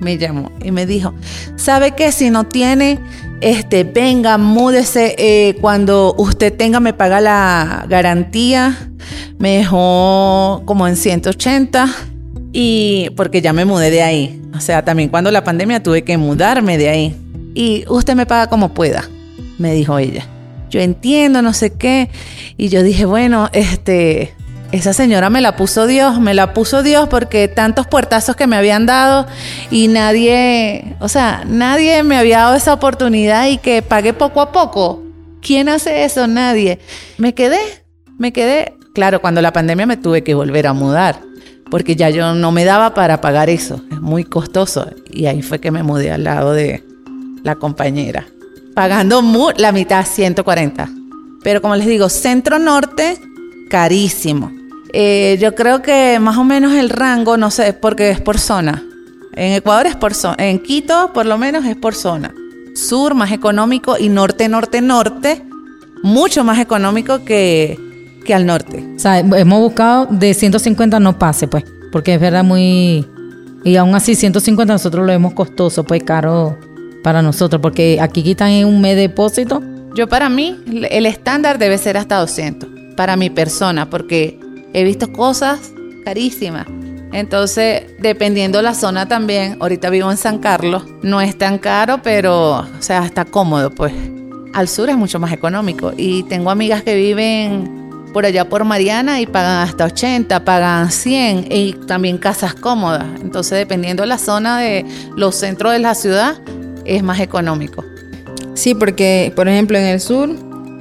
Me 0.00 0.18
llamó 0.18 0.50
y 0.62 0.70
me 0.72 0.86
dijo, 0.86 1.14
¿sabe 1.56 1.92
qué? 1.92 2.10
Si 2.12 2.30
no 2.30 2.44
tiene, 2.44 2.98
este, 3.40 3.84
venga, 3.84 4.36
múdese. 4.38 5.14
eh, 5.16 5.56
cuando 5.60 6.14
usted 6.18 6.52
tenga, 6.52 6.80
me 6.80 6.92
paga 6.92 7.20
la 7.20 7.86
garantía. 7.88 8.90
Me 9.38 9.58
dejó 9.58 10.62
como 10.66 10.88
en 10.88 10.96
180 10.96 11.88
y 12.56 13.10
porque 13.16 13.42
ya 13.42 13.52
me 13.52 13.64
mudé 13.64 13.90
de 13.90 14.02
ahí. 14.02 14.40
O 14.56 14.60
sea, 14.60 14.84
también 14.84 15.08
cuando 15.08 15.30
la 15.32 15.42
pandemia 15.42 15.82
tuve 15.82 16.04
que 16.04 16.16
mudarme 16.16 16.78
de 16.78 16.88
ahí. 16.88 17.16
Y 17.52 17.84
usted 17.88 18.14
me 18.14 18.26
paga 18.26 18.46
como 18.46 18.72
pueda, 18.72 19.10
me 19.58 19.74
dijo 19.74 19.98
ella. 19.98 20.26
Yo 20.70 20.80
entiendo, 20.80 21.42
no 21.42 21.52
sé 21.52 21.72
qué. 21.72 22.10
Y 22.56 22.68
yo 22.68 22.84
dije, 22.84 23.06
bueno, 23.06 23.50
este, 23.52 24.34
esa 24.70 24.92
señora 24.92 25.30
me 25.30 25.40
la 25.40 25.56
puso 25.56 25.88
Dios, 25.88 26.20
me 26.20 26.32
la 26.32 26.54
puso 26.54 26.84
Dios 26.84 27.08
porque 27.08 27.48
tantos 27.48 27.88
puertazos 27.88 28.36
que 28.36 28.46
me 28.46 28.56
habían 28.56 28.86
dado 28.86 29.26
y 29.72 29.88
nadie, 29.88 30.96
o 31.00 31.08
sea, 31.08 31.42
nadie 31.46 32.04
me 32.04 32.16
había 32.16 32.38
dado 32.38 32.54
esa 32.54 32.72
oportunidad 32.72 33.48
y 33.48 33.58
que 33.58 33.82
pagué 33.82 34.12
poco 34.12 34.40
a 34.40 34.52
poco. 34.52 35.02
¿Quién 35.42 35.68
hace 35.68 36.04
eso? 36.04 36.28
Nadie. 36.28 36.78
Me 37.18 37.34
quedé, 37.34 37.58
me 38.16 38.32
quedé. 38.32 38.74
Claro, 38.94 39.20
cuando 39.20 39.42
la 39.42 39.52
pandemia 39.52 39.86
me 39.86 39.96
tuve 39.96 40.22
que 40.22 40.34
volver 40.34 40.68
a 40.68 40.72
mudar 40.72 41.33
porque 41.74 41.96
ya 41.96 42.08
yo 42.08 42.36
no 42.36 42.52
me 42.52 42.64
daba 42.64 42.94
para 42.94 43.20
pagar 43.20 43.50
eso, 43.50 43.82
es 43.90 44.00
muy 44.00 44.22
costoso. 44.22 44.88
Y 45.10 45.26
ahí 45.26 45.42
fue 45.42 45.58
que 45.58 45.72
me 45.72 45.82
mudé 45.82 46.12
al 46.12 46.22
lado 46.22 46.52
de 46.52 46.84
la 47.42 47.56
compañera, 47.56 48.28
pagando 48.74 49.20
la 49.56 49.72
mitad, 49.72 50.06
140. 50.06 50.88
Pero 51.42 51.60
como 51.60 51.74
les 51.74 51.88
digo, 51.88 52.08
centro 52.08 52.60
norte, 52.60 53.18
carísimo. 53.70 54.52
Eh, 54.92 55.36
yo 55.40 55.56
creo 55.56 55.82
que 55.82 56.20
más 56.20 56.36
o 56.36 56.44
menos 56.44 56.74
el 56.74 56.90
rango, 56.90 57.36
no 57.36 57.50
sé, 57.50 57.72
porque 57.72 58.10
es 58.10 58.20
por 58.20 58.38
zona. 58.38 58.80
En 59.34 59.54
Ecuador 59.54 59.88
es 59.88 59.96
por 59.96 60.14
zona, 60.14 60.36
en 60.38 60.60
Quito 60.60 61.12
por 61.12 61.26
lo 61.26 61.38
menos 61.38 61.64
es 61.64 61.74
por 61.74 61.96
zona. 61.96 62.32
Sur 62.76 63.16
más 63.16 63.32
económico 63.32 63.96
y 63.98 64.10
norte, 64.10 64.48
norte, 64.48 64.80
norte, 64.80 65.42
mucho 66.04 66.44
más 66.44 66.60
económico 66.60 67.24
que, 67.24 67.76
que 68.24 68.34
al 68.34 68.46
norte. 68.46 68.84
O 68.96 68.98
sea, 68.98 69.18
hemos 69.20 69.60
buscado 69.60 70.06
de 70.10 70.34
150 70.34 70.98
no 71.00 71.18
pase, 71.18 71.48
pues, 71.48 71.64
porque 71.92 72.14
es 72.14 72.20
verdad 72.20 72.44
muy... 72.44 73.06
Y 73.64 73.76
aún 73.76 73.94
así 73.94 74.14
150 74.14 74.72
nosotros 74.72 75.06
lo 75.06 75.12
vemos 75.12 75.32
costoso, 75.32 75.84
pues 75.84 76.02
caro 76.02 76.58
para 77.02 77.22
nosotros, 77.22 77.62
porque 77.62 77.98
aquí 78.00 78.22
quitan 78.22 78.50
en 78.50 78.66
un 78.66 78.80
mes 78.80 78.96
de 78.96 79.02
depósito. 79.02 79.62
Yo 79.94 80.08
para 80.08 80.28
mí, 80.28 80.56
el 80.90 81.06
estándar 81.06 81.58
debe 81.58 81.78
ser 81.78 81.96
hasta 81.96 82.16
200, 82.18 82.68
para 82.96 83.16
mi 83.16 83.30
persona, 83.30 83.88
porque 83.88 84.38
he 84.72 84.84
visto 84.84 85.12
cosas 85.12 85.72
carísimas. 86.04 86.66
Entonces, 87.12 87.84
dependiendo 88.00 88.60
la 88.60 88.74
zona 88.74 89.06
también, 89.06 89.56
ahorita 89.60 89.88
vivo 89.88 90.10
en 90.10 90.16
San 90.16 90.38
Carlos, 90.38 90.84
no 91.02 91.20
es 91.20 91.38
tan 91.38 91.58
caro, 91.58 92.00
pero, 92.02 92.58
o 92.58 92.66
sea, 92.80 93.04
está 93.04 93.24
cómodo, 93.24 93.70
pues. 93.70 93.92
Al 94.52 94.68
sur 94.68 94.88
es 94.88 94.96
mucho 94.96 95.18
más 95.20 95.32
económico 95.32 95.92
y 95.96 96.24
tengo 96.24 96.50
amigas 96.50 96.82
que 96.82 96.94
viven 96.94 97.83
por 98.14 98.24
allá 98.24 98.48
por 98.48 98.64
Mariana 98.64 99.20
y 99.20 99.26
pagan 99.26 99.68
hasta 99.68 99.84
80, 99.84 100.44
pagan 100.44 100.90
100 100.90 101.48
y 101.50 101.72
también 101.86 102.16
casas 102.16 102.54
cómodas. 102.54 103.04
Entonces, 103.20 103.58
dependiendo 103.58 104.06
la 104.06 104.16
zona 104.16 104.58
de 104.60 104.86
los 105.16 105.34
centros 105.34 105.72
de 105.72 105.80
la 105.80 105.94
ciudad, 105.94 106.40
es 106.86 107.02
más 107.02 107.20
económico. 107.20 107.84
Sí, 108.54 108.74
porque, 108.74 109.32
por 109.34 109.48
ejemplo, 109.48 109.76
en 109.76 109.84
el 109.86 110.00
sur, 110.00 110.30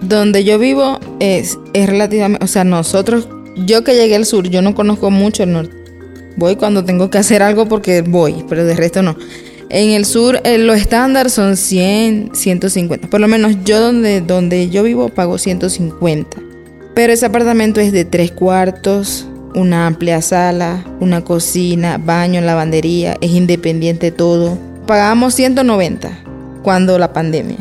donde 0.03 0.43
yo 0.43 0.59
vivo, 0.59 0.99
es, 1.19 1.57
es 1.73 1.89
relativamente. 1.89 2.45
O 2.45 2.47
sea, 2.47 2.63
nosotros, 2.63 3.27
yo 3.57 3.83
que 3.83 3.95
llegué 3.95 4.15
al 4.15 4.25
sur, 4.25 4.47
yo 4.47 4.61
no 4.61 4.75
conozco 4.75 5.09
mucho 5.09 5.41
el 5.43 5.53
norte. 5.53 5.75
Voy 6.37 6.55
cuando 6.55 6.85
tengo 6.85 7.09
que 7.09 7.17
hacer 7.17 7.41
algo 7.41 7.67
porque 7.67 8.01
voy, 8.01 8.45
pero 8.47 8.63
de 8.63 8.75
resto 8.75 9.01
no. 9.01 9.17
En 9.69 9.89
el 9.89 10.05
sur, 10.05 10.39
eh, 10.43 10.59
los 10.59 10.77
estándares 10.77 11.33
son 11.33 11.57
100, 11.57 12.35
150. 12.35 13.09
Por 13.09 13.19
lo 13.19 13.27
menos 13.27 13.55
yo 13.65 13.81
donde, 13.81 14.21
donde 14.21 14.69
yo 14.69 14.83
vivo 14.83 15.09
pago 15.09 15.39
150. 15.39 16.52
Pero 16.93 17.11
ese 17.11 17.25
apartamento 17.25 17.81
es 17.81 17.91
de 17.91 18.05
tres 18.05 18.31
cuartos, 18.31 19.27
una 19.55 19.87
amplia 19.87 20.21
sala, 20.21 20.83
una 20.99 21.23
cocina, 21.23 21.97
baño, 21.97 22.41
lavandería, 22.41 23.17
es 23.21 23.31
independiente 23.31 24.11
todo. 24.11 24.57
Pagábamos 24.85 25.33
190 25.33 26.19
cuando 26.61 26.97
la 26.99 27.13
pandemia. 27.13 27.57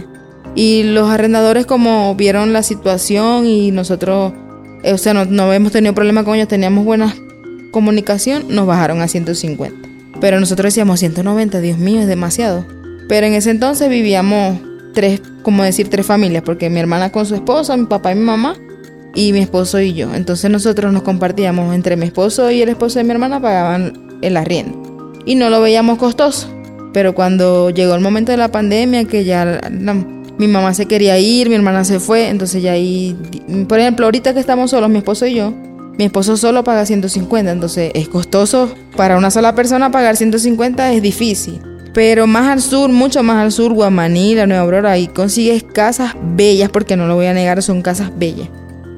Y 0.55 0.83
los 0.83 1.11
arrendadores 1.11 1.65
como 1.65 2.15
vieron 2.15 2.53
la 2.53 2.63
situación 2.63 3.47
y 3.47 3.71
nosotros, 3.71 4.35
eh, 4.83 4.93
o 4.93 4.99
sea, 4.99 5.15
no, 5.15 5.25
no 5.25 5.53
hemos 5.53 5.73
tenido 5.73 5.95
problema 5.95 6.25
con 6.25 6.35
ellos, 6.35 6.49
teníamos 6.49 6.85
buena 6.85 7.15
comunicación, 7.71 8.45
nos 8.49 8.67
bajaron 8.67 9.01
a 9.01 9.09
150. 9.09 9.89
Pero 10.21 10.39
nosotros 10.39 10.73
decíamos 10.73 11.01
190, 11.01 11.61
Dios 11.61 11.79
mío, 11.79 12.01
es 12.01 12.07
demasiado. 12.07 12.67
Pero 13.09 13.27
en 13.27 13.33
ese 13.33 13.51
entonces 13.51 13.89
vivíamos 13.89 14.59
tres, 14.93 15.23
como 15.43 15.63
decir, 15.63 15.89
tres 15.89 16.05
familias, 16.05 16.43
porque 16.45 16.69
mi 16.69 16.81
hermana 16.81 17.11
con 17.11 17.25
su 17.25 17.35
esposa, 17.35 17.77
mi 17.77 17.87
papá 17.87 18.13
y 18.13 18.15
mi 18.15 18.25
mamá, 18.25 18.57
y 19.15 19.33
mi 19.33 19.41
esposo 19.41 19.81
y 19.81 19.95
yo. 19.95 20.15
Entonces 20.15 20.51
nosotros 20.51 20.93
nos 20.93 21.03
compartíamos 21.03 21.75
entre 21.75 21.97
mi 21.97 22.07
esposo 22.07 22.51
y 22.51 22.63
el 22.63 22.69
esposo 22.69 22.99
de 22.99 23.05
mi 23.05 23.11
hermana 23.11 23.41
pagaban 23.41 24.19
el 24.23 24.37
arriendo. 24.37 25.13
Y 25.25 25.35
no 25.35 25.51
lo 25.51 25.61
veíamos 25.61 25.99
costoso. 25.99 26.49
Pero 26.93 27.15
cuando 27.15 27.71
llegó 27.71 27.95
el 27.95 28.01
momento 28.01 28.33
de 28.33 28.39
la 28.39 28.53
pandemia, 28.53 29.05
que 29.05 29.25
ya 29.25 29.61
mi 30.39 30.47
mamá 30.47 30.75
se 30.75 30.87
quería 30.87 31.19
ir, 31.19 31.49
mi 31.49 31.55
hermana 31.55 31.85
se 31.85 32.01
fue, 32.01 32.29
entonces 32.29 32.63
ya 32.63 32.73
ahí, 32.73 33.17
por 33.69 33.79
ejemplo, 33.79 34.07
ahorita 34.07 34.35
que 34.35 34.41
estamos 34.41 34.71
solos, 34.71 34.91
mi 34.91 34.99
esposo 34.99 35.27
y 35.27 35.35
yo, 35.35 35.55
mi 35.99 36.05
esposo 36.05 36.37
solo 36.37 36.65
paga 36.65 36.85
150, 36.85 37.51
entonces 37.51 37.93
es 37.95 38.09
costoso 38.09 38.75
para 38.97 39.17
una 39.17 39.31
sola 39.31 39.55
persona 39.55 39.91
pagar 39.91 40.17
150 40.17 40.93
es 40.93 41.03
difícil. 41.03 41.61
Pero 41.95 42.27
más 42.27 42.49
al 42.49 42.63
sur, 42.63 42.91
mucho 42.91 43.23
más 43.23 43.37
al 43.37 43.53
sur, 43.53 43.73
Guamaní, 43.75 44.35
la 44.35 44.47
Nueva 44.47 44.63
Aurora, 44.63 44.93
ahí 44.93 45.09
consigues 45.09 45.63
casas 45.63 46.15
bellas, 46.35 46.71
porque 46.71 46.97
no 46.97 47.07
lo 47.07 47.15
voy 47.15 47.27
a 47.27 47.35
negar, 47.35 47.63
son 47.63 47.83
casas 47.83 48.11
bellas. 48.17 48.49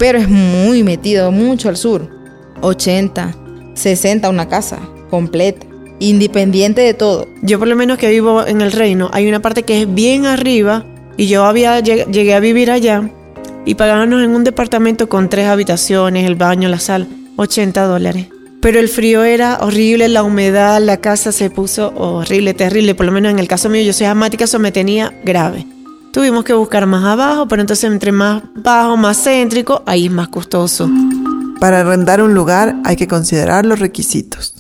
Pero 0.05 0.19
es 0.19 0.29
muy 0.29 0.83
metido, 0.83 1.33
mucho 1.33 1.71
al 1.71 1.79
sur. 1.79 2.11
80, 2.61 3.35
60 3.73 4.29
una 4.29 4.51
casa 4.51 4.79
completa, 5.09 5.67
independiente 5.99 6.83
de 6.83 6.93
todo. 6.93 7.27
Yo 7.41 7.59
por 7.59 7.69
lo 7.69 7.75
menos 7.75 7.97
que 7.97 8.11
vivo 8.11 8.47
en 8.47 8.61
el 8.61 8.71
reino, 8.73 9.09
hay 9.15 9.27
una 9.27 9.41
parte 9.41 9.63
que 9.63 9.81
es 9.81 9.95
bien 9.95 10.27
arriba 10.27 10.85
y 11.17 11.27
yo 11.27 11.47
había 11.47 11.81
lleg- 11.81 12.05
llegué 12.13 12.35
a 12.35 12.41
vivir 12.41 12.71
allá 12.71 13.09
y 13.65 13.77
pagábamos 13.77 14.23
en 14.23 14.37
un 14.37 14.45
departamento 14.45 15.09
con 15.09 15.31
tres 15.31 15.47
habitaciones, 15.47 16.27
el 16.27 16.35
baño, 16.35 16.69
la 16.69 16.81
sala, 16.81 17.07
80 17.37 17.85
dólares. 17.87 18.27
Pero 18.61 18.81
el 18.81 18.91
frío 18.91 19.25
era 19.25 19.57
horrible, 19.63 20.09
la 20.09 20.23
humedad, 20.23 20.83
la 20.83 20.99
casa 20.99 21.33
se 21.33 21.49
puso 21.49 21.95
horrible, 21.97 22.53
terrible. 22.53 22.95
Por 22.95 23.07
lo 23.07 23.13
menos 23.13 23.33
en 23.33 23.39
el 23.39 23.49
caso 23.49 23.71
mío, 23.71 23.81
yo 23.81 23.95
soy 23.95 24.07
asmática, 24.07 24.45
eso 24.45 24.59
me 24.59 24.71
tenía 24.71 25.15
grave. 25.25 25.65
Tuvimos 26.15 26.45
que 26.45 26.53
buscar 26.53 26.87
más 26.87 27.03
abajo, 27.05 27.49
pero 27.49 27.61
entonces 27.61 27.91
entre 27.91 28.13
más 28.13 28.41
bajo, 28.55 28.97
más 28.97 29.21
céntrico, 29.25 29.83
ahí 29.85 30.07
es 30.07 30.13
más 30.13 30.29
costoso. 30.29 30.89
Para 31.59 31.81
arrendar 31.81 32.23
un 32.23 32.35
lugar 32.35 32.77
hay 32.85 32.95
que 32.95 33.09
considerar 33.09 33.67
los 33.67 33.81
requisitos. 33.81 34.55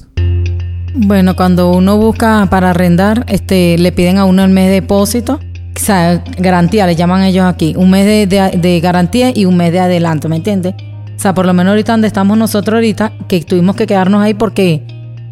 Bueno, 0.96 1.36
cuando 1.36 1.70
uno 1.70 1.96
busca 1.96 2.48
para 2.50 2.70
arrendar, 2.70 3.24
este, 3.28 3.78
le 3.78 3.92
piden 3.92 4.18
a 4.18 4.24
uno 4.24 4.42
el 4.42 4.50
mes 4.50 4.66
de 4.66 4.74
depósito, 4.80 5.34
o 5.76 5.78
sea, 5.80 6.24
garantía, 6.38 6.88
le 6.88 6.96
llaman 6.96 7.22
ellos 7.22 7.44
aquí, 7.46 7.74
un 7.76 7.88
mes 7.88 8.04
de, 8.04 8.26
de- 8.26 8.58
de 8.58 8.80
garantía 8.80 9.30
y 9.32 9.44
un 9.44 9.56
mes 9.56 9.70
de 9.70 9.78
adelanto, 9.78 10.28
¿me 10.28 10.36
entiendes? 10.36 10.74
O 11.16 11.20
sea, 11.20 11.34
por 11.34 11.46
lo 11.46 11.54
menos 11.54 11.70
ahorita 11.70 11.92
donde 11.92 12.08
estamos 12.08 12.36
nosotros 12.36 12.74
ahorita, 12.74 13.12
que 13.28 13.40
tuvimos 13.42 13.76
que 13.76 13.86
quedarnos 13.86 14.22
ahí 14.22 14.34
porque 14.34 14.82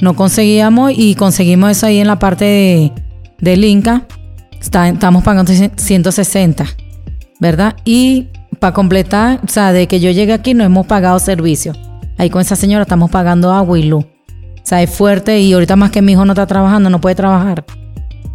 no 0.01 0.15
conseguíamos 0.15 0.93
y 0.95 1.17
conseguimos 1.17 1.73
eso 1.73 1.87
ahí 1.87 1.99
en 1.99 2.07
la 2.07 2.21
parte 2.21 2.45
de, 2.45 2.93
del 3.41 3.65
Inca, 3.65 4.03
estamos 4.63 5.23
pagando 5.23 5.53
160, 5.53 6.67
¿verdad? 7.41 7.77
Y 7.85 8.29
para 8.59 8.73
completar, 8.73 9.41
o 9.45 9.49
sea, 9.49 9.73
de 9.73 9.89
que 9.89 10.01
yo 10.01 10.11
llegué 10.11 10.33
aquí 10.33 10.55
no 10.55 10.65
hemos 10.65 10.87
pagado 10.87 11.19
servicio. 11.19 11.73
Ahí 12.17 12.31
con 12.31 12.41
esa 12.41 12.57
señora 12.57 12.83
estamos 12.83 13.11
pagando 13.11 13.53
agua 13.53 13.79
y 13.79 13.83
luz. 13.83 14.05
O 14.05 14.65
sea, 14.65 14.81
es 14.83 14.91
fuerte 14.91 15.41
y 15.41 15.53
ahorita 15.53 15.75
más 15.77 15.91
que 15.91 16.03
mi 16.03 16.13
hijo 16.13 16.25
no 16.25 16.33
está 16.33 16.47
trabajando, 16.47 16.89
no 16.89 17.01
puede 17.01 17.17
trabajar. 17.17 17.65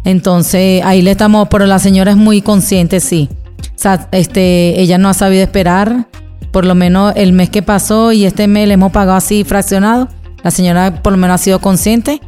Entonces, 0.04 0.82
ahí 0.84 1.02
le 1.02 1.12
estamos, 1.12 1.48
pero 1.48 1.66
la 1.66 1.78
señora 1.78 2.10
es 2.10 2.16
muy 2.16 2.42
consciente, 2.42 3.00
sí. 3.00 3.28
O 3.60 3.78
sea, 3.80 4.08
este, 4.12 4.80
ella 4.80 4.98
no 4.98 5.08
ha 5.08 5.14
sabido 5.14 5.42
esperar, 5.42 6.08
por 6.52 6.64
lo 6.64 6.74
menos 6.74 7.14
el 7.16 7.32
mes 7.32 7.50
que 7.50 7.62
pasó 7.62 8.12
y 8.12 8.24
este 8.24 8.46
mes 8.46 8.68
le 8.68 8.74
hemos 8.74 8.92
pagado 8.92 9.16
así 9.16 9.44
fraccionado. 9.44 10.08
La 10.42 10.50
señora 10.50 11.02
por 11.02 11.12
lo 11.12 11.18
menos 11.18 11.40
ha 11.40 11.44
sido 11.44 11.60
consciente 11.60 12.20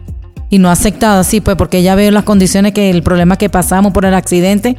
y 0.50 0.58
no 0.58 0.68
ha 0.68 0.72
aceptado 0.72 1.20
así, 1.20 1.40
pues 1.40 1.56
porque 1.56 1.78
ella 1.78 1.94
ve 1.94 2.10
las 2.10 2.24
condiciones 2.24 2.72
que 2.72 2.90
el 2.90 3.02
problema 3.02 3.36
que 3.36 3.48
pasamos 3.48 3.92
por 3.92 4.04
el 4.04 4.14
accidente 4.14 4.76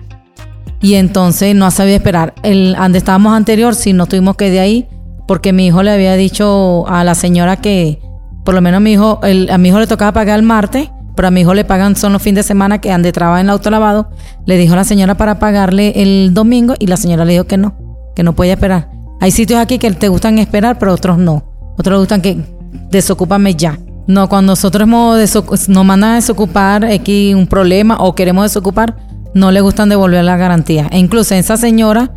y 0.82 0.96
entonces 0.96 1.56
no 1.56 1.70
sabido 1.72 1.96
esperar. 1.96 2.34
El 2.44 2.76
donde 2.76 2.98
estábamos 2.98 3.34
anterior, 3.34 3.74
sí, 3.74 3.94
nos 3.94 4.10
tuvimos 4.10 4.36
que 4.36 4.50
de 4.52 4.60
ahí 4.60 4.88
porque 5.28 5.54
mi 5.54 5.68
hijo 5.68 5.82
le 5.82 5.92
había 5.92 6.16
dicho 6.16 6.86
a 6.88 7.04
la 7.04 7.16
señora 7.16 7.56
que 7.58 8.00
por 8.44 8.54
lo 8.54 8.62
menos 8.62 8.82
mi 8.82 8.94
hijo, 8.94 9.20
el- 9.24 9.50
a 9.50 9.58
mi 9.58 9.70
hijo 9.70 9.80
le 9.80 9.88
tocaba 9.88 10.12
pagar 10.12 10.38
el 10.40 10.44
martes, 10.44 10.90
pero 11.16 11.28
a 11.28 11.32
mi 11.32 11.42
hijo 11.42 11.54
le 11.54 11.64
pagan 11.64 11.96
son 11.96 12.12
los 12.14 12.22
fines 12.22 12.44
de 12.46 12.48
semana 12.48 12.80
que 12.82 12.92
ande 12.92 13.12
trabaja 13.12 13.40
en 13.40 13.46
el 13.48 13.52
autolavado. 13.52 14.10
Le 14.46 14.58
dijo 14.58 14.74
a 14.74 14.78
la 14.78 14.84
señora 14.84 15.16
para 15.16 15.40
pagarle 15.40 15.94
el 16.02 16.34
domingo 16.34 16.74
y 16.80 16.88
la 16.88 16.98
señora 16.98 17.24
le 17.24 17.34
dijo 17.34 17.46
que 17.46 17.58
no, 17.58 17.76
que 18.16 18.24
no 18.24 18.34
podía 18.34 18.54
esperar. 18.54 18.90
Hay 19.20 19.30
sitios 19.32 19.60
aquí 19.60 19.78
que 19.78 19.92
te 19.92 20.08
gustan 20.10 20.40
esperar, 20.40 20.80
pero 20.80 20.94
otros 20.94 21.18
no. 21.20 21.44
Otros 21.78 22.00
gustan 22.00 22.22
que 22.22 22.38
desocúpame 22.90 23.54
ya. 23.56 23.78
No, 24.08 24.28
cuando 24.30 24.54
nosotros 24.54 24.88
nos 24.88 25.86
mandan 25.86 26.12
a 26.12 26.16
desocupar 26.16 26.86
aquí 26.86 27.34
un 27.34 27.48
problema 27.48 27.98
o 28.00 28.16
queremos 28.16 28.46
desocupar, 28.46 28.96
no 29.34 29.52
le 29.52 29.62
gustan 29.62 29.90
devolver 29.90 30.24
la 30.24 30.38
garantía. 30.38 30.88
E 30.92 31.00
incluso 31.00 31.36
esa 31.36 31.58
señora, 31.58 32.12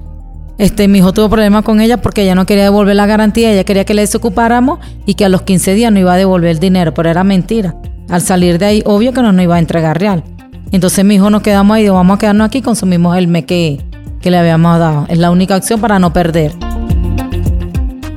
este, 0.59 0.89
mi 0.89 0.99
hijo 0.99 1.13
tuvo 1.13 1.29
problemas 1.29 1.65
con 1.65 1.81
ella 1.81 2.01
porque 2.01 2.23
ella 2.23 2.35
no 2.35 2.47
quería 2.47 2.65
devolver 2.65 2.97
la 2.97 3.07
garantía, 3.07 3.53
ella 3.53 3.65
quería 3.65 3.85
que 3.85 3.95
le 3.95 4.03
desocupáramos 4.03 4.79
y 5.07 5.15
que 5.15 5.25
a 5.25 5.29
los 5.29 5.43
15 5.43 5.75
días 5.75 5.93
no 5.93 5.99
iba 5.99 6.15
a 6.15 6.17
devolver 6.17 6.51
el 6.51 6.59
dinero, 6.59 6.95
pero 6.95 7.11
era 7.11 7.25
mentira. 7.25 7.77
Al 8.09 8.23
salir 8.23 8.59
de 8.59 8.67
ahí, 8.67 8.83
obvio 8.85 9.13
que 9.13 9.23
no 9.23 9.33
nos 9.33 9.43
iba 9.43 9.57
a 9.57 9.59
entregar 9.59 9.99
real. 9.99 10.25
Entonces 10.73 11.05
mi 11.05 11.17
hijo 11.17 11.31
nos 11.31 11.43
quedamos 11.43 11.77
ahí, 11.77 11.89
vamos 11.89 12.17
a 12.17 12.19
quedarnos 12.19 12.47
aquí, 12.47 12.63
consumimos 12.63 13.17
el 13.17 13.29
mes 13.29 13.45
que, 13.45 13.81
que 14.21 14.31
le 14.31 14.39
habíamos 14.39 14.79
dado. 14.79 15.07
Es 15.09 15.19
la 15.19 15.31
única 15.31 15.57
opción 15.57 15.81
para 15.81 15.99
no 15.99 16.13
perder. 16.13 16.53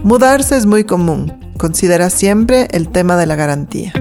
Mudarse 0.04 0.56
es 0.56 0.66
muy 0.66 0.84
común. 0.84 1.47
Considera 1.58 2.10
siempre 2.10 2.68
el 2.72 2.90
tema 2.90 3.18
de 3.18 3.26
la 3.26 3.36
garantía. 3.36 3.92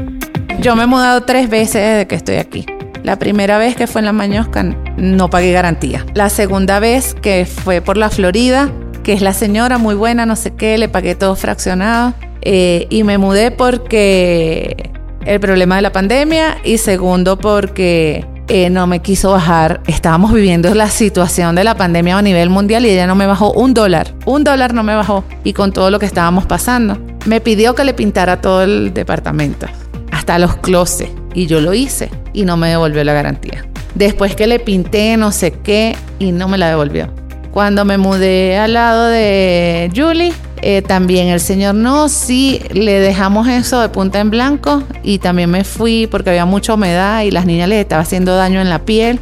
Yo 0.61 0.77
me 0.77 0.85
he 0.85 0.87
mudado 0.87 1.23
tres 1.23 1.49
veces 1.49 1.75
desde 1.75 2.07
que 2.07 2.15
estoy 2.15 2.37
aquí. 2.37 2.67
La 3.03 3.19
primera 3.19 3.57
vez 3.57 3.77
que 3.77 3.87
fue 3.87 4.01
en 4.01 4.07
la 4.07 4.13
Mañosca 4.13 4.63
no 4.63 5.31
pagué 5.31 5.53
garantía. 5.53 6.05
La 6.15 6.29
segunda 6.29 6.81
vez 6.81 7.15
que 7.15 7.47
fue 7.47 7.81
por 7.81 7.97
la 7.97 8.11
Florida, 8.11 8.71
que 9.03 9.13
es 9.13 9.23
la 9.23 9.33
señora 9.33 9.79
muy 9.79 9.95
buena, 9.95 10.27
no 10.27 10.37
sé 10.37 10.55
qué, 10.55 10.77
le 10.77 10.89
pagué 10.89 11.15
todo 11.15 11.37
fraccionado. 11.37 12.15
Eh, 12.43 12.87
y 12.91 13.05
me 13.05 13.19
mudé 13.19 13.51
porque 13.51 14.93
el 15.25 15.41
problema 15.41 15.77
de 15.77 15.83
la 15.83 15.93
pandemia 15.93 16.59
y 16.65 16.79
segundo 16.79 17.39
porque 17.39 18.25
eh, 18.49 18.71
no 18.71 18.87
me 18.87 19.01
quiso 19.01 19.33
bajar. 19.33 19.81
Estábamos 19.87 20.33
viviendo 20.33 20.75
la 20.75 20.89
situación 20.89 21.55
de 21.55 21.65
la 21.65 21.75
pandemia 21.75 22.19
a 22.19 22.23
nivel 22.23 22.51
mundial 22.51 22.87
y 22.87 22.91
ella 22.91 23.07
no 23.07 23.15
me 23.15 23.27
bajó 23.27 23.53
un 23.53 23.75
dólar. 23.75 24.15
Un 24.25 24.45
dólar 24.45 24.75
no 24.75 24.83
me 24.83 24.95
bajó. 24.95 25.25
Y 25.45 25.53
con 25.53 25.73
todo 25.73 25.91
lo 25.91 25.99
que 25.99 26.07
estábamos 26.07 26.47
pasando, 26.47 26.99
me 27.27 27.41
pidió 27.41 27.75
que 27.75 27.85
le 27.85 27.95
pintara 27.95 28.41
todo 28.41 28.63
el 28.63 28.95
departamento, 28.95 29.67
hasta 30.13 30.39
los 30.39 30.57
closets. 30.57 31.11
Y 31.35 31.47
yo 31.47 31.61
lo 31.61 31.75
hice 31.75 32.11
y 32.33 32.45
no 32.45 32.57
me 32.57 32.69
devolvió 32.69 33.05
la 33.05 33.13
garantía. 33.13 33.67
Después 33.95 34.37
que 34.37 34.47
le 34.47 34.59
pinté 34.59 35.17
no 35.17 35.33
sé 35.33 35.53
qué 35.53 35.97
y 36.19 36.33
no 36.33 36.49
me 36.49 36.59
la 36.59 36.69
devolvió. 36.69 37.13
Cuando 37.51 37.85
me 37.85 37.99
mudé 37.99 38.59
al 38.59 38.75
lado 38.75 39.07
de 39.07 39.91
Julie, 39.95 40.33
eh, 40.63 40.83
también 40.83 41.29
el 41.29 41.41
señor 41.41 41.75
no, 41.75 42.09
sí, 42.09 42.61
le 42.73 43.01
dejamos 43.01 43.49
eso 43.49 43.81
de 43.81 43.89
punta 43.89 44.21
en 44.21 44.31
blanco 44.31 44.83
y 45.03 45.19
también 45.19 45.51
me 45.51 45.65
fui 45.65 46.07
porque 46.07 46.31
había 46.31 46.45
mucha 46.45 46.75
humedad 46.75 47.23
y 47.23 47.31
las 47.31 47.47
niñas 47.47 47.69
les 47.69 47.81
estaba 47.81 48.03
haciendo 48.03 48.37
daño 48.37 48.61
en 48.61 48.69
la 48.69 48.81
piel 48.81 49.21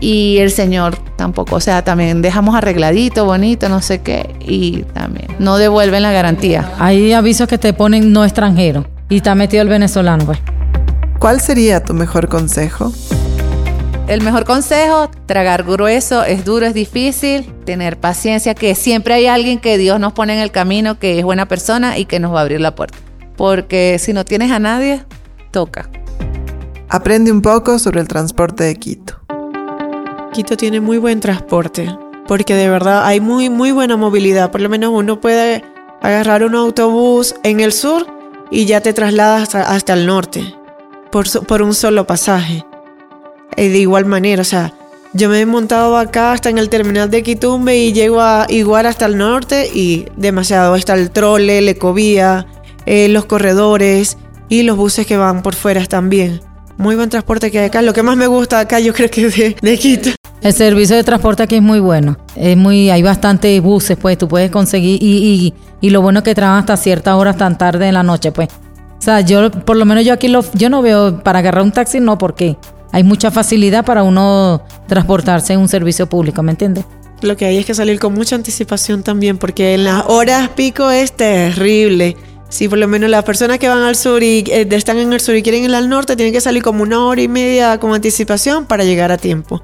y 0.00 0.38
el 0.38 0.50
señor 0.50 0.96
tampoco, 1.16 1.56
o 1.56 1.60
sea, 1.60 1.84
también 1.84 2.22
dejamos 2.22 2.56
arregladito, 2.56 3.24
bonito, 3.24 3.68
no 3.68 3.80
sé 3.80 4.02
qué 4.02 4.34
y 4.40 4.82
también 4.92 5.28
no 5.38 5.56
devuelven 5.56 6.02
la 6.02 6.10
garantía. 6.10 6.72
Hay 6.78 7.12
avisos 7.12 7.46
que 7.46 7.58
te 7.58 7.72
ponen 7.72 8.12
no 8.12 8.24
extranjero 8.24 8.84
y 9.08 9.16
está 9.16 9.34
metido 9.34 9.62
el 9.62 9.68
venezolano, 9.68 10.26
pues. 10.26 10.38
¿Cuál 11.20 11.40
sería 11.40 11.84
tu 11.84 11.94
mejor 11.94 12.28
consejo? 12.28 12.92
El 14.08 14.20
mejor 14.22 14.44
consejo, 14.44 15.10
tragar 15.26 15.62
grueso, 15.62 16.24
es 16.24 16.44
duro, 16.44 16.66
es 16.66 16.74
difícil, 16.74 17.46
tener 17.64 17.98
paciencia, 17.98 18.54
que 18.54 18.74
siempre 18.74 19.14
hay 19.14 19.26
alguien 19.26 19.60
que 19.60 19.78
Dios 19.78 20.00
nos 20.00 20.12
pone 20.12 20.34
en 20.34 20.40
el 20.40 20.50
camino, 20.50 20.98
que 20.98 21.18
es 21.18 21.24
buena 21.24 21.46
persona 21.46 21.96
y 21.96 22.04
que 22.04 22.18
nos 22.18 22.34
va 22.34 22.40
a 22.40 22.42
abrir 22.42 22.60
la 22.60 22.74
puerta. 22.74 22.98
Porque 23.36 23.98
si 23.98 24.12
no 24.12 24.24
tienes 24.24 24.50
a 24.50 24.58
nadie, 24.58 25.04
toca. 25.50 25.88
Aprende 26.88 27.30
un 27.30 27.40
poco 27.40 27.78
sobre 27.78 28.00
el 28.00 28.08
transporte 28.08 28.64
de 28.64 28.74
Quito. 28.74 29.20
Quito 30.32 30.56
tiene 30.56 30.80
muy 30.80 30.98
buen 30.98 31.20
transporte, 31.20 31.88
porque 32.26 32.54
de 32.54 32.68
verdad 32.68 33.06
hay 33.06 33.20
muy, 33.20 33.50
muy 33.50 33.70
buena 33.70 33.96
movilidad. 33.96 34.50
Por 34.50 34.60
lo 34.60 34.68
menos 34.68 34.90
uno 34.92 35.20
puede 35.20 35.64
agarrar 36.02 36.44
un 36.44 36.56
autobús 36.56 37.34
en 37.44 37.60
el 37.60 37.72
sur 37.72 38.06
y 38.50 38.66
ya 38.66 38.80
te 38.80 38.92
trasladas 38.92 39.54
hasta, 39.54 39.92
el 39.94 40.06
norte 40.06 40.54
por, 41.10 41.30
por 41.46 41.62
un 41.62 41.72
solo 41.72 42.06
pasaje. 42.06 42.64
Eh, 43.56 43.68
de 43.68 43.78
igual 43.78 44.06
manera, 44.06 44.42
o 44.42 44.44
sea, 44.44 44.72
yo 45.14 45.28
me 45.28 45.40
he 45.40 45.46
montado 45.46 45.98
acá 45.98 46.32
hasta 46.32 46.48
en 46.48 46.56
el 46.56 46.70
terminal 46.70 47.10
de 47.10 47.22
Quitumbe 47.22 47.76
y 47.76 47.92
llego 47.92 48.20
a 48.22 48.46
igual 48.48 48.86
hasta 48.86 49.04
el 49.04 49.18
norte 49.18 49.70
y 49.74 50.06
demasiado. 50.16 50.74
Está 50.74 50.94
el 50.94 51.10
trole, 51.10 51.60
la 51.60 51.72
ecovía, 51.72 52.46
eh, 52.86 53.08
los 53.08 53.26
corredores 53.26 54.16
y 54.48 54.62
los 54.62 54.76
buses 54.76 55.06
que 55.06 55.18
van 55.18 55.42
por 55.42 55.54
fuera 55.54 55.84
también. 55.84 56.40
Muy 56.78 56.96
buen 56.96 57.10
transporte 57.10 57.50
que 57.50 57.58
hay 57.58 57.66
acá. 57.66 57.82
Lo 57.82 57.92
que 57.92 58.02
más 58.02 58.16
me 58.16 58.26
gusta 58.26 58.58
acá 58.58 58.80
yo 58.80 58.94
creo 58.94 59.10
que 59.10 59.26
es 59.26 59.60
de, 59.60 59.78
Quito. 59.78 60.10
El 60.40 60.52
servicio 60.54 60.96
de 60.96 61.04
transporte 61.04 61.42
aquí 61.42 61.56
es 61.56 61.62
muy 61.62 61.78
bueno. 61.78 62.16
Es 62.34 62.56
muy, 62.56 62.88
hay 62.90 63.02
bastantes 63.02 63.62
buses, 63.62 63.98
pues 64.00 64.16
tú 64.16 64.28
puedes 64.28 64.50
conseguir 64.50 64.98
y, 65.00 65.54
y, 65.80 65.90
lo 65.90 66.00
bueno 66.00 66.20
es 66.20 66.24
que 66.24 66.34
trabajan 66.34 66.60
hasta 66.60 66.76
ciertas 66.76 67.14
horas 67.14 67.36
tan 67.36 67.58
tarde 67.58 67.86
en 67.86 67.94
la 67.94 68.02
noche, 68.02 68.32
pues. 68.32 68.48
O 68.98 69.02
sea, 69.02 69.20
yo 69.20 69.50
por 69.50 69.76
lo 69.76 69.84
menos 69.84 70.04
yo 70.04 70.12
aquí 70.12 70.28
lo, 70.28 70.42
yo 70.54 70.70
no 70.70 70.80
veo 70.80 71.22
para 71.22 71.40
agarrar 71.40 71.62
un 71.62 71.72
taxi, 71.72 72.00
no, 72.00 72.18
porque 72.18 72.56
hay 72.92 73.02
mucha 73.02 73.30
facilidad 73.30 73.84
para 73.84 74.02
uno 74.02 74.62
transportarse 74.86 75.54
en 75.54 75.60
un 75.60 75.68
servicio 75.68 76.06
público, 76.08 76.42
¿me 76.42 76.52
entiendes? 76.52 76.84
Lo 77.22 77.36
que 77.36 77.46
hay 77.46 77.56
es 77.56 77.66
que 77.66 77.74
salir 77.74 77.98
con 77.98 78.14
mucha 78.14 78.36
anticipación 78.36 79.02
también, 79.02 79.38
porque 79.38 79.74
en 79.74 79.84
las 79.84 80.04
horas 80.06 80.50
pico 80.50 80.90
es 80.90 81.12
terrible. 81.12 82.16
Si 82.48 82.68
por 82.68 82.78
lo 82.78 82.86
menos 82.86 83.08
las 83.08 83.24
personas 83.24 83.58
que 83.58 83.68
van 83.68 83.82
al 83.82 83.96
sur 83.96 84.22
y 84.22 84.44
eh, 84.48 84.68
están 84.72 84.98
en 84.98 85.12
el 85.12 85.20
sur 85.20 85.34
y 85.34 85.42
quieren 85.42 85.64
ir 85.64 85.74
al 85.74 85.88
norte, 85.88 86.16
tienen 86.16 86.34
que 86.34 86.40
salir 86.40 86.62
como 86.62 86.82
una 86.82 87.06
hora 87.06 87.22
y 87.22 87.28
media 87.28 87.78
con 87.78 87.94
anticipación 87.94 88.66
para 88.66 88.84
llegar 88.84 89.10
a 89.10 89.16
tiempo. 89.16 89.62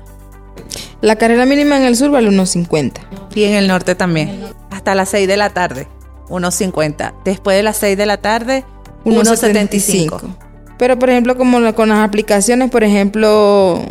La 1.03 1.17
carrera 1.17 1.45
mínima 1.45 1.77
en 1.77 1.85
el 1.85 1.97
sur 1.97 2.11
vale 2.11 2.29
unos 2.29 2.51
50. 2.51 3.01
Y 3.35 3.45
en 3.45 3.55
el 3.55 3.69
norte 3.69 3.95
también. 3.95 4.41
Hasta 4.71 4.95
las 4.95 5.11
6 5.11 5.29
de 5.29 5.37
la 5.37 5.51
tarde, 5.51 5.87
unos 6.29 6.55
50. 6.55 7.15
Después 7.25 7.57
de 7.57 7.63
las 7.63 7.77
6 7.77 7.99
de 7.99 8.07
la 8.07 8.17
tarde, 8.17 8.65
unos 9.05 9.39
75. 9.39 10.48
Pero 10.79 10.99
por 10.99 11.11
ejemplo, 11.11 11.37
como 11.37 11.75
con 11.75 11.89
las 11.89 11.99
aplicaciones, 11.99 12.71
por 12.71 12.85
ejemplo, 12.85 13.83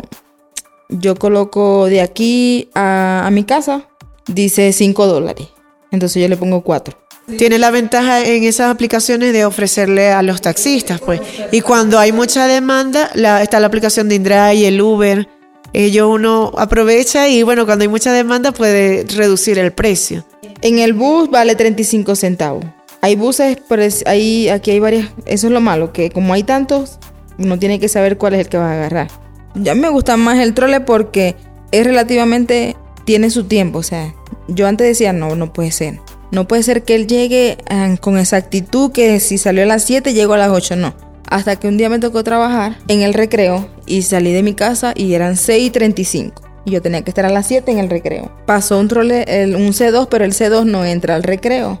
yo 0.88 1.14
coloco 1.16 1.86
de 1.86 2.00
aquí 2.00 2.70
a, 2.74 3.28
mi 3.30 3.44
casa, 3.44 3.88
dice 4.26 4.72
5 4.72 5.06
dólares. 5.06 5.48
Entonces 5.90 6.22
yo 6.22 6.28
le 6.28 6.36
pongo 6.36 6.62
4. 6.62 6.96
Tiene 7.36 7.58
la 7.58 7.70
ventaja 7.70 8.24
en 8.24 8.44
esas 8.44 8.70
aplicaciones 8.70 9.34
de 9.34 9.44
ofrecerle 9.44 10.12
a 10.12 10.22
los 10.22 10.40
taxistas, 10.40 10.98
pues. 11.00 11.20
Y 11.52 11.60
cuando 11.60 11.98
hay 11.98 12.10
mucha 12.10 12.46
demanda, 12.46 13.10
está 13.42 13.60
la 13.60 13.66
aplicación 13.66 14.08
de 14.08 14.14
Indra 14.14 14.54
y 14.54 14.64
el 14.64 14.80
Uber. 14.80 15.28
Ellos 15.74 16.08
uno 16.10 16.52
aprovecha 16.56 17.28
y 17.28 17.42
bueno, 17.42 17.66
cuando 17.66 17.82
hay 17.82 17.88
mucha 17.88 18.12
demanda 18.12 18.52
puede 18.52 19.04
reducir 19.04 19.58
el 19.58 19.72
precio. 19.72 20.24
En 20.62 20.78
el 20.78 20.94
bus 20.94 21.30
vale 21.30 21.54
35 21.54 22.16
centavos. 22.16 22.64
Hay 23.00 23.16
buses, 23.16 23.58
pero 23.68 23.82
hay, 24.06 24.48
aquí 24.48 24.70
hay 24.70 24.80
varias. 24.80 25.08
Eso 25.26 25.46
es 25.46 25.52
lo 25.52 25.60
malo, 25.60 25.92
que 25.92 26.10
como 26.10 26.34
hay 26.34 26.42
tantos, 26.42 26.98
uno 27.38 27.58
tiene 27.58 27.78
que 27.78 27.88
saber 27.88 28.18
cuál 28.18 28.34
es 28.34 28.40
el 28.40 28.48
que 28.48 28.58
va 28.58 28.70
a 28.70 28.74
agarrar. 28.74 29.08
Ya 29.54 29.74
me 29.74 29.88
gusta 29.88 30.16
más 30.16 30.38
el 30.38 30.54
trole 30.54 30.80
porque 30.80 31.36
es 31.70 31.86
relativamente. 31.86 32.76
Tiene 33.04 33.30
su 33.30 33.44
tiempo. 33.44 33.78
O 33.78 33.82
sea, 33.82 34.14
yo 34.48 34.66
antes 34.66 34.86
decía, 34.86 35.14
no, 35.14 35.34
no 35.34 35.52
puede 35.52 35.70
ser. 35.70 36.00
No 36.30 36.46
puede 36.46 36.62
ser 36.62 36.82
que 36.82 36.94
él 36.94 37.06
llegue 37.06 37.56
ah, 37.70 37.94
con 38.00 38.18
exactitud 38.18 38.92
que 38.92 39.18
si 39.18 39.38
salió 39.38 39.62
a 39.62 39.66
las 39.66 39.84
7, 39.84 40.12
llego 40.12 40.34
a 40.34 40.38
las 40.38 40.50
8. 40.50 40.76
No. 40.76 40.94
Hasta 41.26 41.56
que 41.56 41.68
un 41.68 41.78
día 41.78 41.88
me 41.88 41.98
tocó 42.00 42.22
trabajar 42.22 42.76
en 42.88 43.00
el 43.00 43.14
recreo 43.14 43.68
y 43.86 44.02
salí 44.02 44.32
de 44.32 44.42
mi 44.42 44.54
casa 44.54 44.92
y 44.94 45.14
eran 45.14 45.36
6 45.36 45.66
y 45.66 45.70
35. 45.70 46.42
Y 46.66 46.72
yo 46.72 46.82
tenía 46.82 47.02
que 47.02 47.10
estar 47.10 47.24
a 47.24 47.30
las 47.30 47.46
7 47.46 47.70
en 47.70 47.78
el 47.78 47.88
recreo. 47.88 48.30
Pasó 48.46 48.78
un 48.78 48.88
trole, 48.88 49.24
un 49.56 49.72
C2, 49.72 50.08
pero 50.10 50.24
el 50.26 50.32
C2 50.32 50.64
no 50.64 50.84
entra 50.84 51.14
al 51.14 51.22
recreo. 51.22 51.80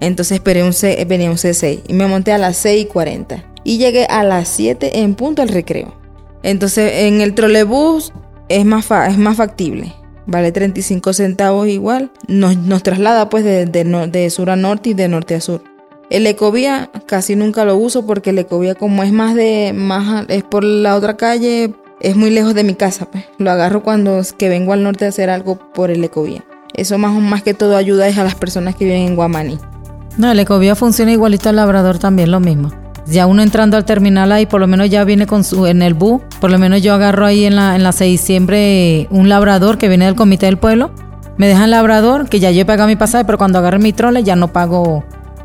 Entonces 0.00 0.36
esperé 0.36 0.62
un 0.62 0.72
C, 0.72 1.04
venía 1.06 1.30
un 1.30 1.36
C6 1.36 1.82
y 1.86 1.92
me 1.92 2.06
monté 2.06 2.32
a 2.32 2.38
las 2.38 2.56
6 2.58 2.82
y 2.82 2.86
40. 2.86 3.44
Y 3.64 3.78
llegué 3.78 4.06
a 4.06 4.22
las 4.22 4.48
7 4.48 5.00
en 5.00 5.14
punto 5.14 5.42
al 5.42 5.48
recreo. 5.48 5.94
Entonces 6.42 7.04
en 7.04 7.20
el 7.20 7.34
trolebús 7.34 8.12
es 8.48 8.64
más, 8.64 8.90
es 9.08 9.18
más 9.18 9.36
factible. 9.36 9.94
Vale 10.26 10.52
35 10.52 11.12
centavos 11.12 11.68
igual. 11.68 12.10
Nos, 12.28 12.56
nos 12.56 12.82
traslada 12.82 13.28
pues 13.28 13.44
de, 13.44 13.66
de, 13.66 14.30
sur 14.30 14.50
a 14.50 14.56
norte 14.56 14.90
y 14.90 14.94
de 14.94 15.08
norte 15.08 15.34
a 15.34 15.40
sur. 15.40 15.62
El 16.10 16.26
ecovía 16.26 16.90
casi 17.06 17.34
nunca 17.34 17.64
lo 17.64 17.76
uso 17.76 18.06
porque 18.06 18.30
el 18.30 18.38
ecovía 18.38 18.74
como 18.74 19.02
es 19.02 19.12
más 19.12 19.34
de 19.34 19.72
más 19.74 20.26
es 20.28 20.44
por 20.44 20.62
la 20.62 20.94
otra 20.94 21.16
calle, 21.16 21.74
es 22.00 22.14
muy 22.14 22.30
lejos 22.30 22.54
de 22.54 22.62
mi 22.62 22.74
casa, 22.74 23.10
pues. 23.10 23.24
Lo 23.38 23.50
agarro 23.50 23.82
cuando 23.82 24.20
que 24.36 24.48
vengo 24.48 24.72
al 24.72 24.82
norte 24.82 25.04
a 25.04 25.08
hacer 25.08 25.30
algo 25.30 25.58
por 25.72 25.90
el 25.90 26.04
ecovía. 26.04 26.44
Eso 26.74 26.98
más, 26.98 27.20
más 27.20 27.42
que 27.42 27.54
todo 27.54 27.76
ayuda 27.76 28.06
es 28.06 28.18
a 28.18 28.24
las 28.24 28.34
personas 28.34 28.76
que 28.76 28.84
viven 28.84 29.02
en 29.02 29.16
Guamaní. 29.16 29.58
No, 30.16 30.30
el 30.30 30.38
ecovía 30.38 30.74
funciona 30.74 31.12
igualito 31.12 31.48
al 31.48 31.56
labrador 31.56 31.98
también, 31.98 32.30
lo 32.30 32.40
mismo. 32.40 32.72
Ya 33.06 33.26
uno 33.26 33.42
entrando 33.42 33.76
al 33.76 33.84
terminal 33.84 34.32
ahí, 34.32 34.46
por 34.46 34.60
lo 34.60 34.66
menos 34.66 34.90
ya 34.90 35.04
viene 35.04 35.26
con 35.26 35.44
su, 35.44 35.66
en 35.66 35.82
el 35.82 35.94
bus, 35.94 36.22
por 36.40 36.50
lo 36.50 36.58
menos 36.58 36.82
yo 36.82 36.94
agarro 36.94 37.26
ahí 37.26 37.44
en 37.44 37.54
la, 37.54 37.76
en 37.76 37.84
la 37.84 37.92
6 37.92 38.00
de 38.00 38.10
diciembre 38.10 39.06
un 39.10 39.28
labrador 39.28 39.78
que 39.78 39.88
viene 39.88 40.06
del 40.06 40.16
comité 40.16 40.46
del 40.46 40.56
pueblo. 40.56 40.90
Me 41.36 41.46
dejan 41.46 41.70
labrador, 41.70 42.28
que 42.28 42.40
ya 42.40 42.50
yo 42.50 42.62
he 42.62 42.64
pagado 42.64 42.88
mi 42.88 42.96
pasaje, 42.96 43.24
pero 43.24 43.38
cuando 43.38 43.58
agarre 43.58 43.78
mi 43.78 43.92
trole 43.92 44.24
ya 44.24 44.34
no 44.34 44.52
pago. 44.52 45.04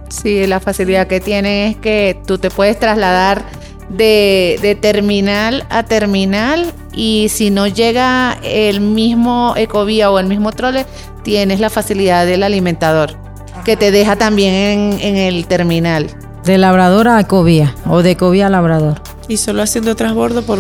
Sí, 0.10 0.48
la 0.48 0.60
facilidad 0.60 1.08
que 1.08 1.20
tiene 1.20 1.68
es 1.68 1.76
que 1.78 2.20
tú 2.26 2.38
te 2.38 2.50
puedes 2.50 2.80
trasladar 2.80 3.46
de, 3.90 4.58
de, 4.62 4.76
terminal 4.76 5.66
a 5.70 5.84
terminal 5.84 6.72
y 6.94 7.28
si 7.30 7.50
no 7.50 7.68
llega 7.68 8.38
el 8.44 8.82
mismo 8.82 9.54
ecovía 9.58 10.10
o 10.12 10.20
el 10.20 10.28
mismo 10.28 10.52
trole, 10.52 10.86
tienes 11.24 11.60
la 11.60 11.70
facilidad 11.70 12.26
del 12.26 12.44
alimentador, 12.44 13.18
que 13.64 13.78
te 13.78 13.92
deja 13.92 14.16
también 14.16 14.54
en, 14.54 15.00
en 15.00 15.16
el 15.16 15.46
terminal. 15.48 16.08
De 16.46 16.58
labrador 16.58 17.08
a 17.08 17.20
ecovía 17.20 17.76
o 17.86 18.02
de 18.02 18.12
ecovía 18.12 18.48
a 18.48 18.50
labrador. 18.50 19.02
Y 19.28 19.38
solo 19.38 19.62
haciendo 19.62 19.96
transbordo 19.96 20.42
por, 20.42 20.60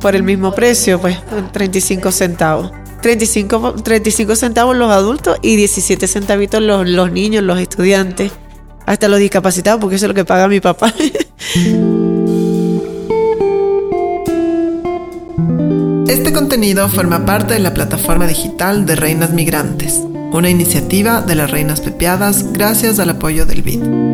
por 0.00 0.16
el 0.16 0.22
mismo 0.22 0.52
precio, 0.52 1.00
pues 1.00 1.18
35 1.52 2.12
centavos. 2.12 2.72
35, 3.00 3.74
35 3.82 4.36
centavos 4.36 4.76
los 4.76 4.90
adultos 4.90 5.38
y 5.40 5.56
17 5.56 6.06
centavitos 6.06 6.60
los, 6.60 6.86
los 6.88 7.10
niños, 7.12 7.42
los 7.44 7.58
estudiantes. 7.58 8.32
Hasta 8.86 9.08
los 9.08 9.20
discapacitados, 9.20 9.80
porque 9.80 9.96
eso 9.96 10.06
es 10.06 10.08
lo 10.08 10.14
que 10.14 10.24
paga 10.24 10.48
mi 10.48 10.60
papá. 10.60 10.92
Este 16.10 16.32
contenido 16.32 16.88
forma 16.88 17.24
parte 17.24 17.54
de 17.54 17.60
la 17.60 17.72
plataforma 17.72 18.26
digital 18.26 18.84
de 18.84 18.96
Reinas 18.96 19.30
Migrantes, 19.30 20.02
una 20.32 20.50
iniciativa 20.50 21.22
de 21.22 21.34
las 21.34 21.50
Reinas 21.50 21.80
Pepeadas 21.80 22.52
gracias 22.52 22.98
al 22.98 23.10
apoyo 23.10 23.46
del 23.46 23.62
BID. 23.62 24.09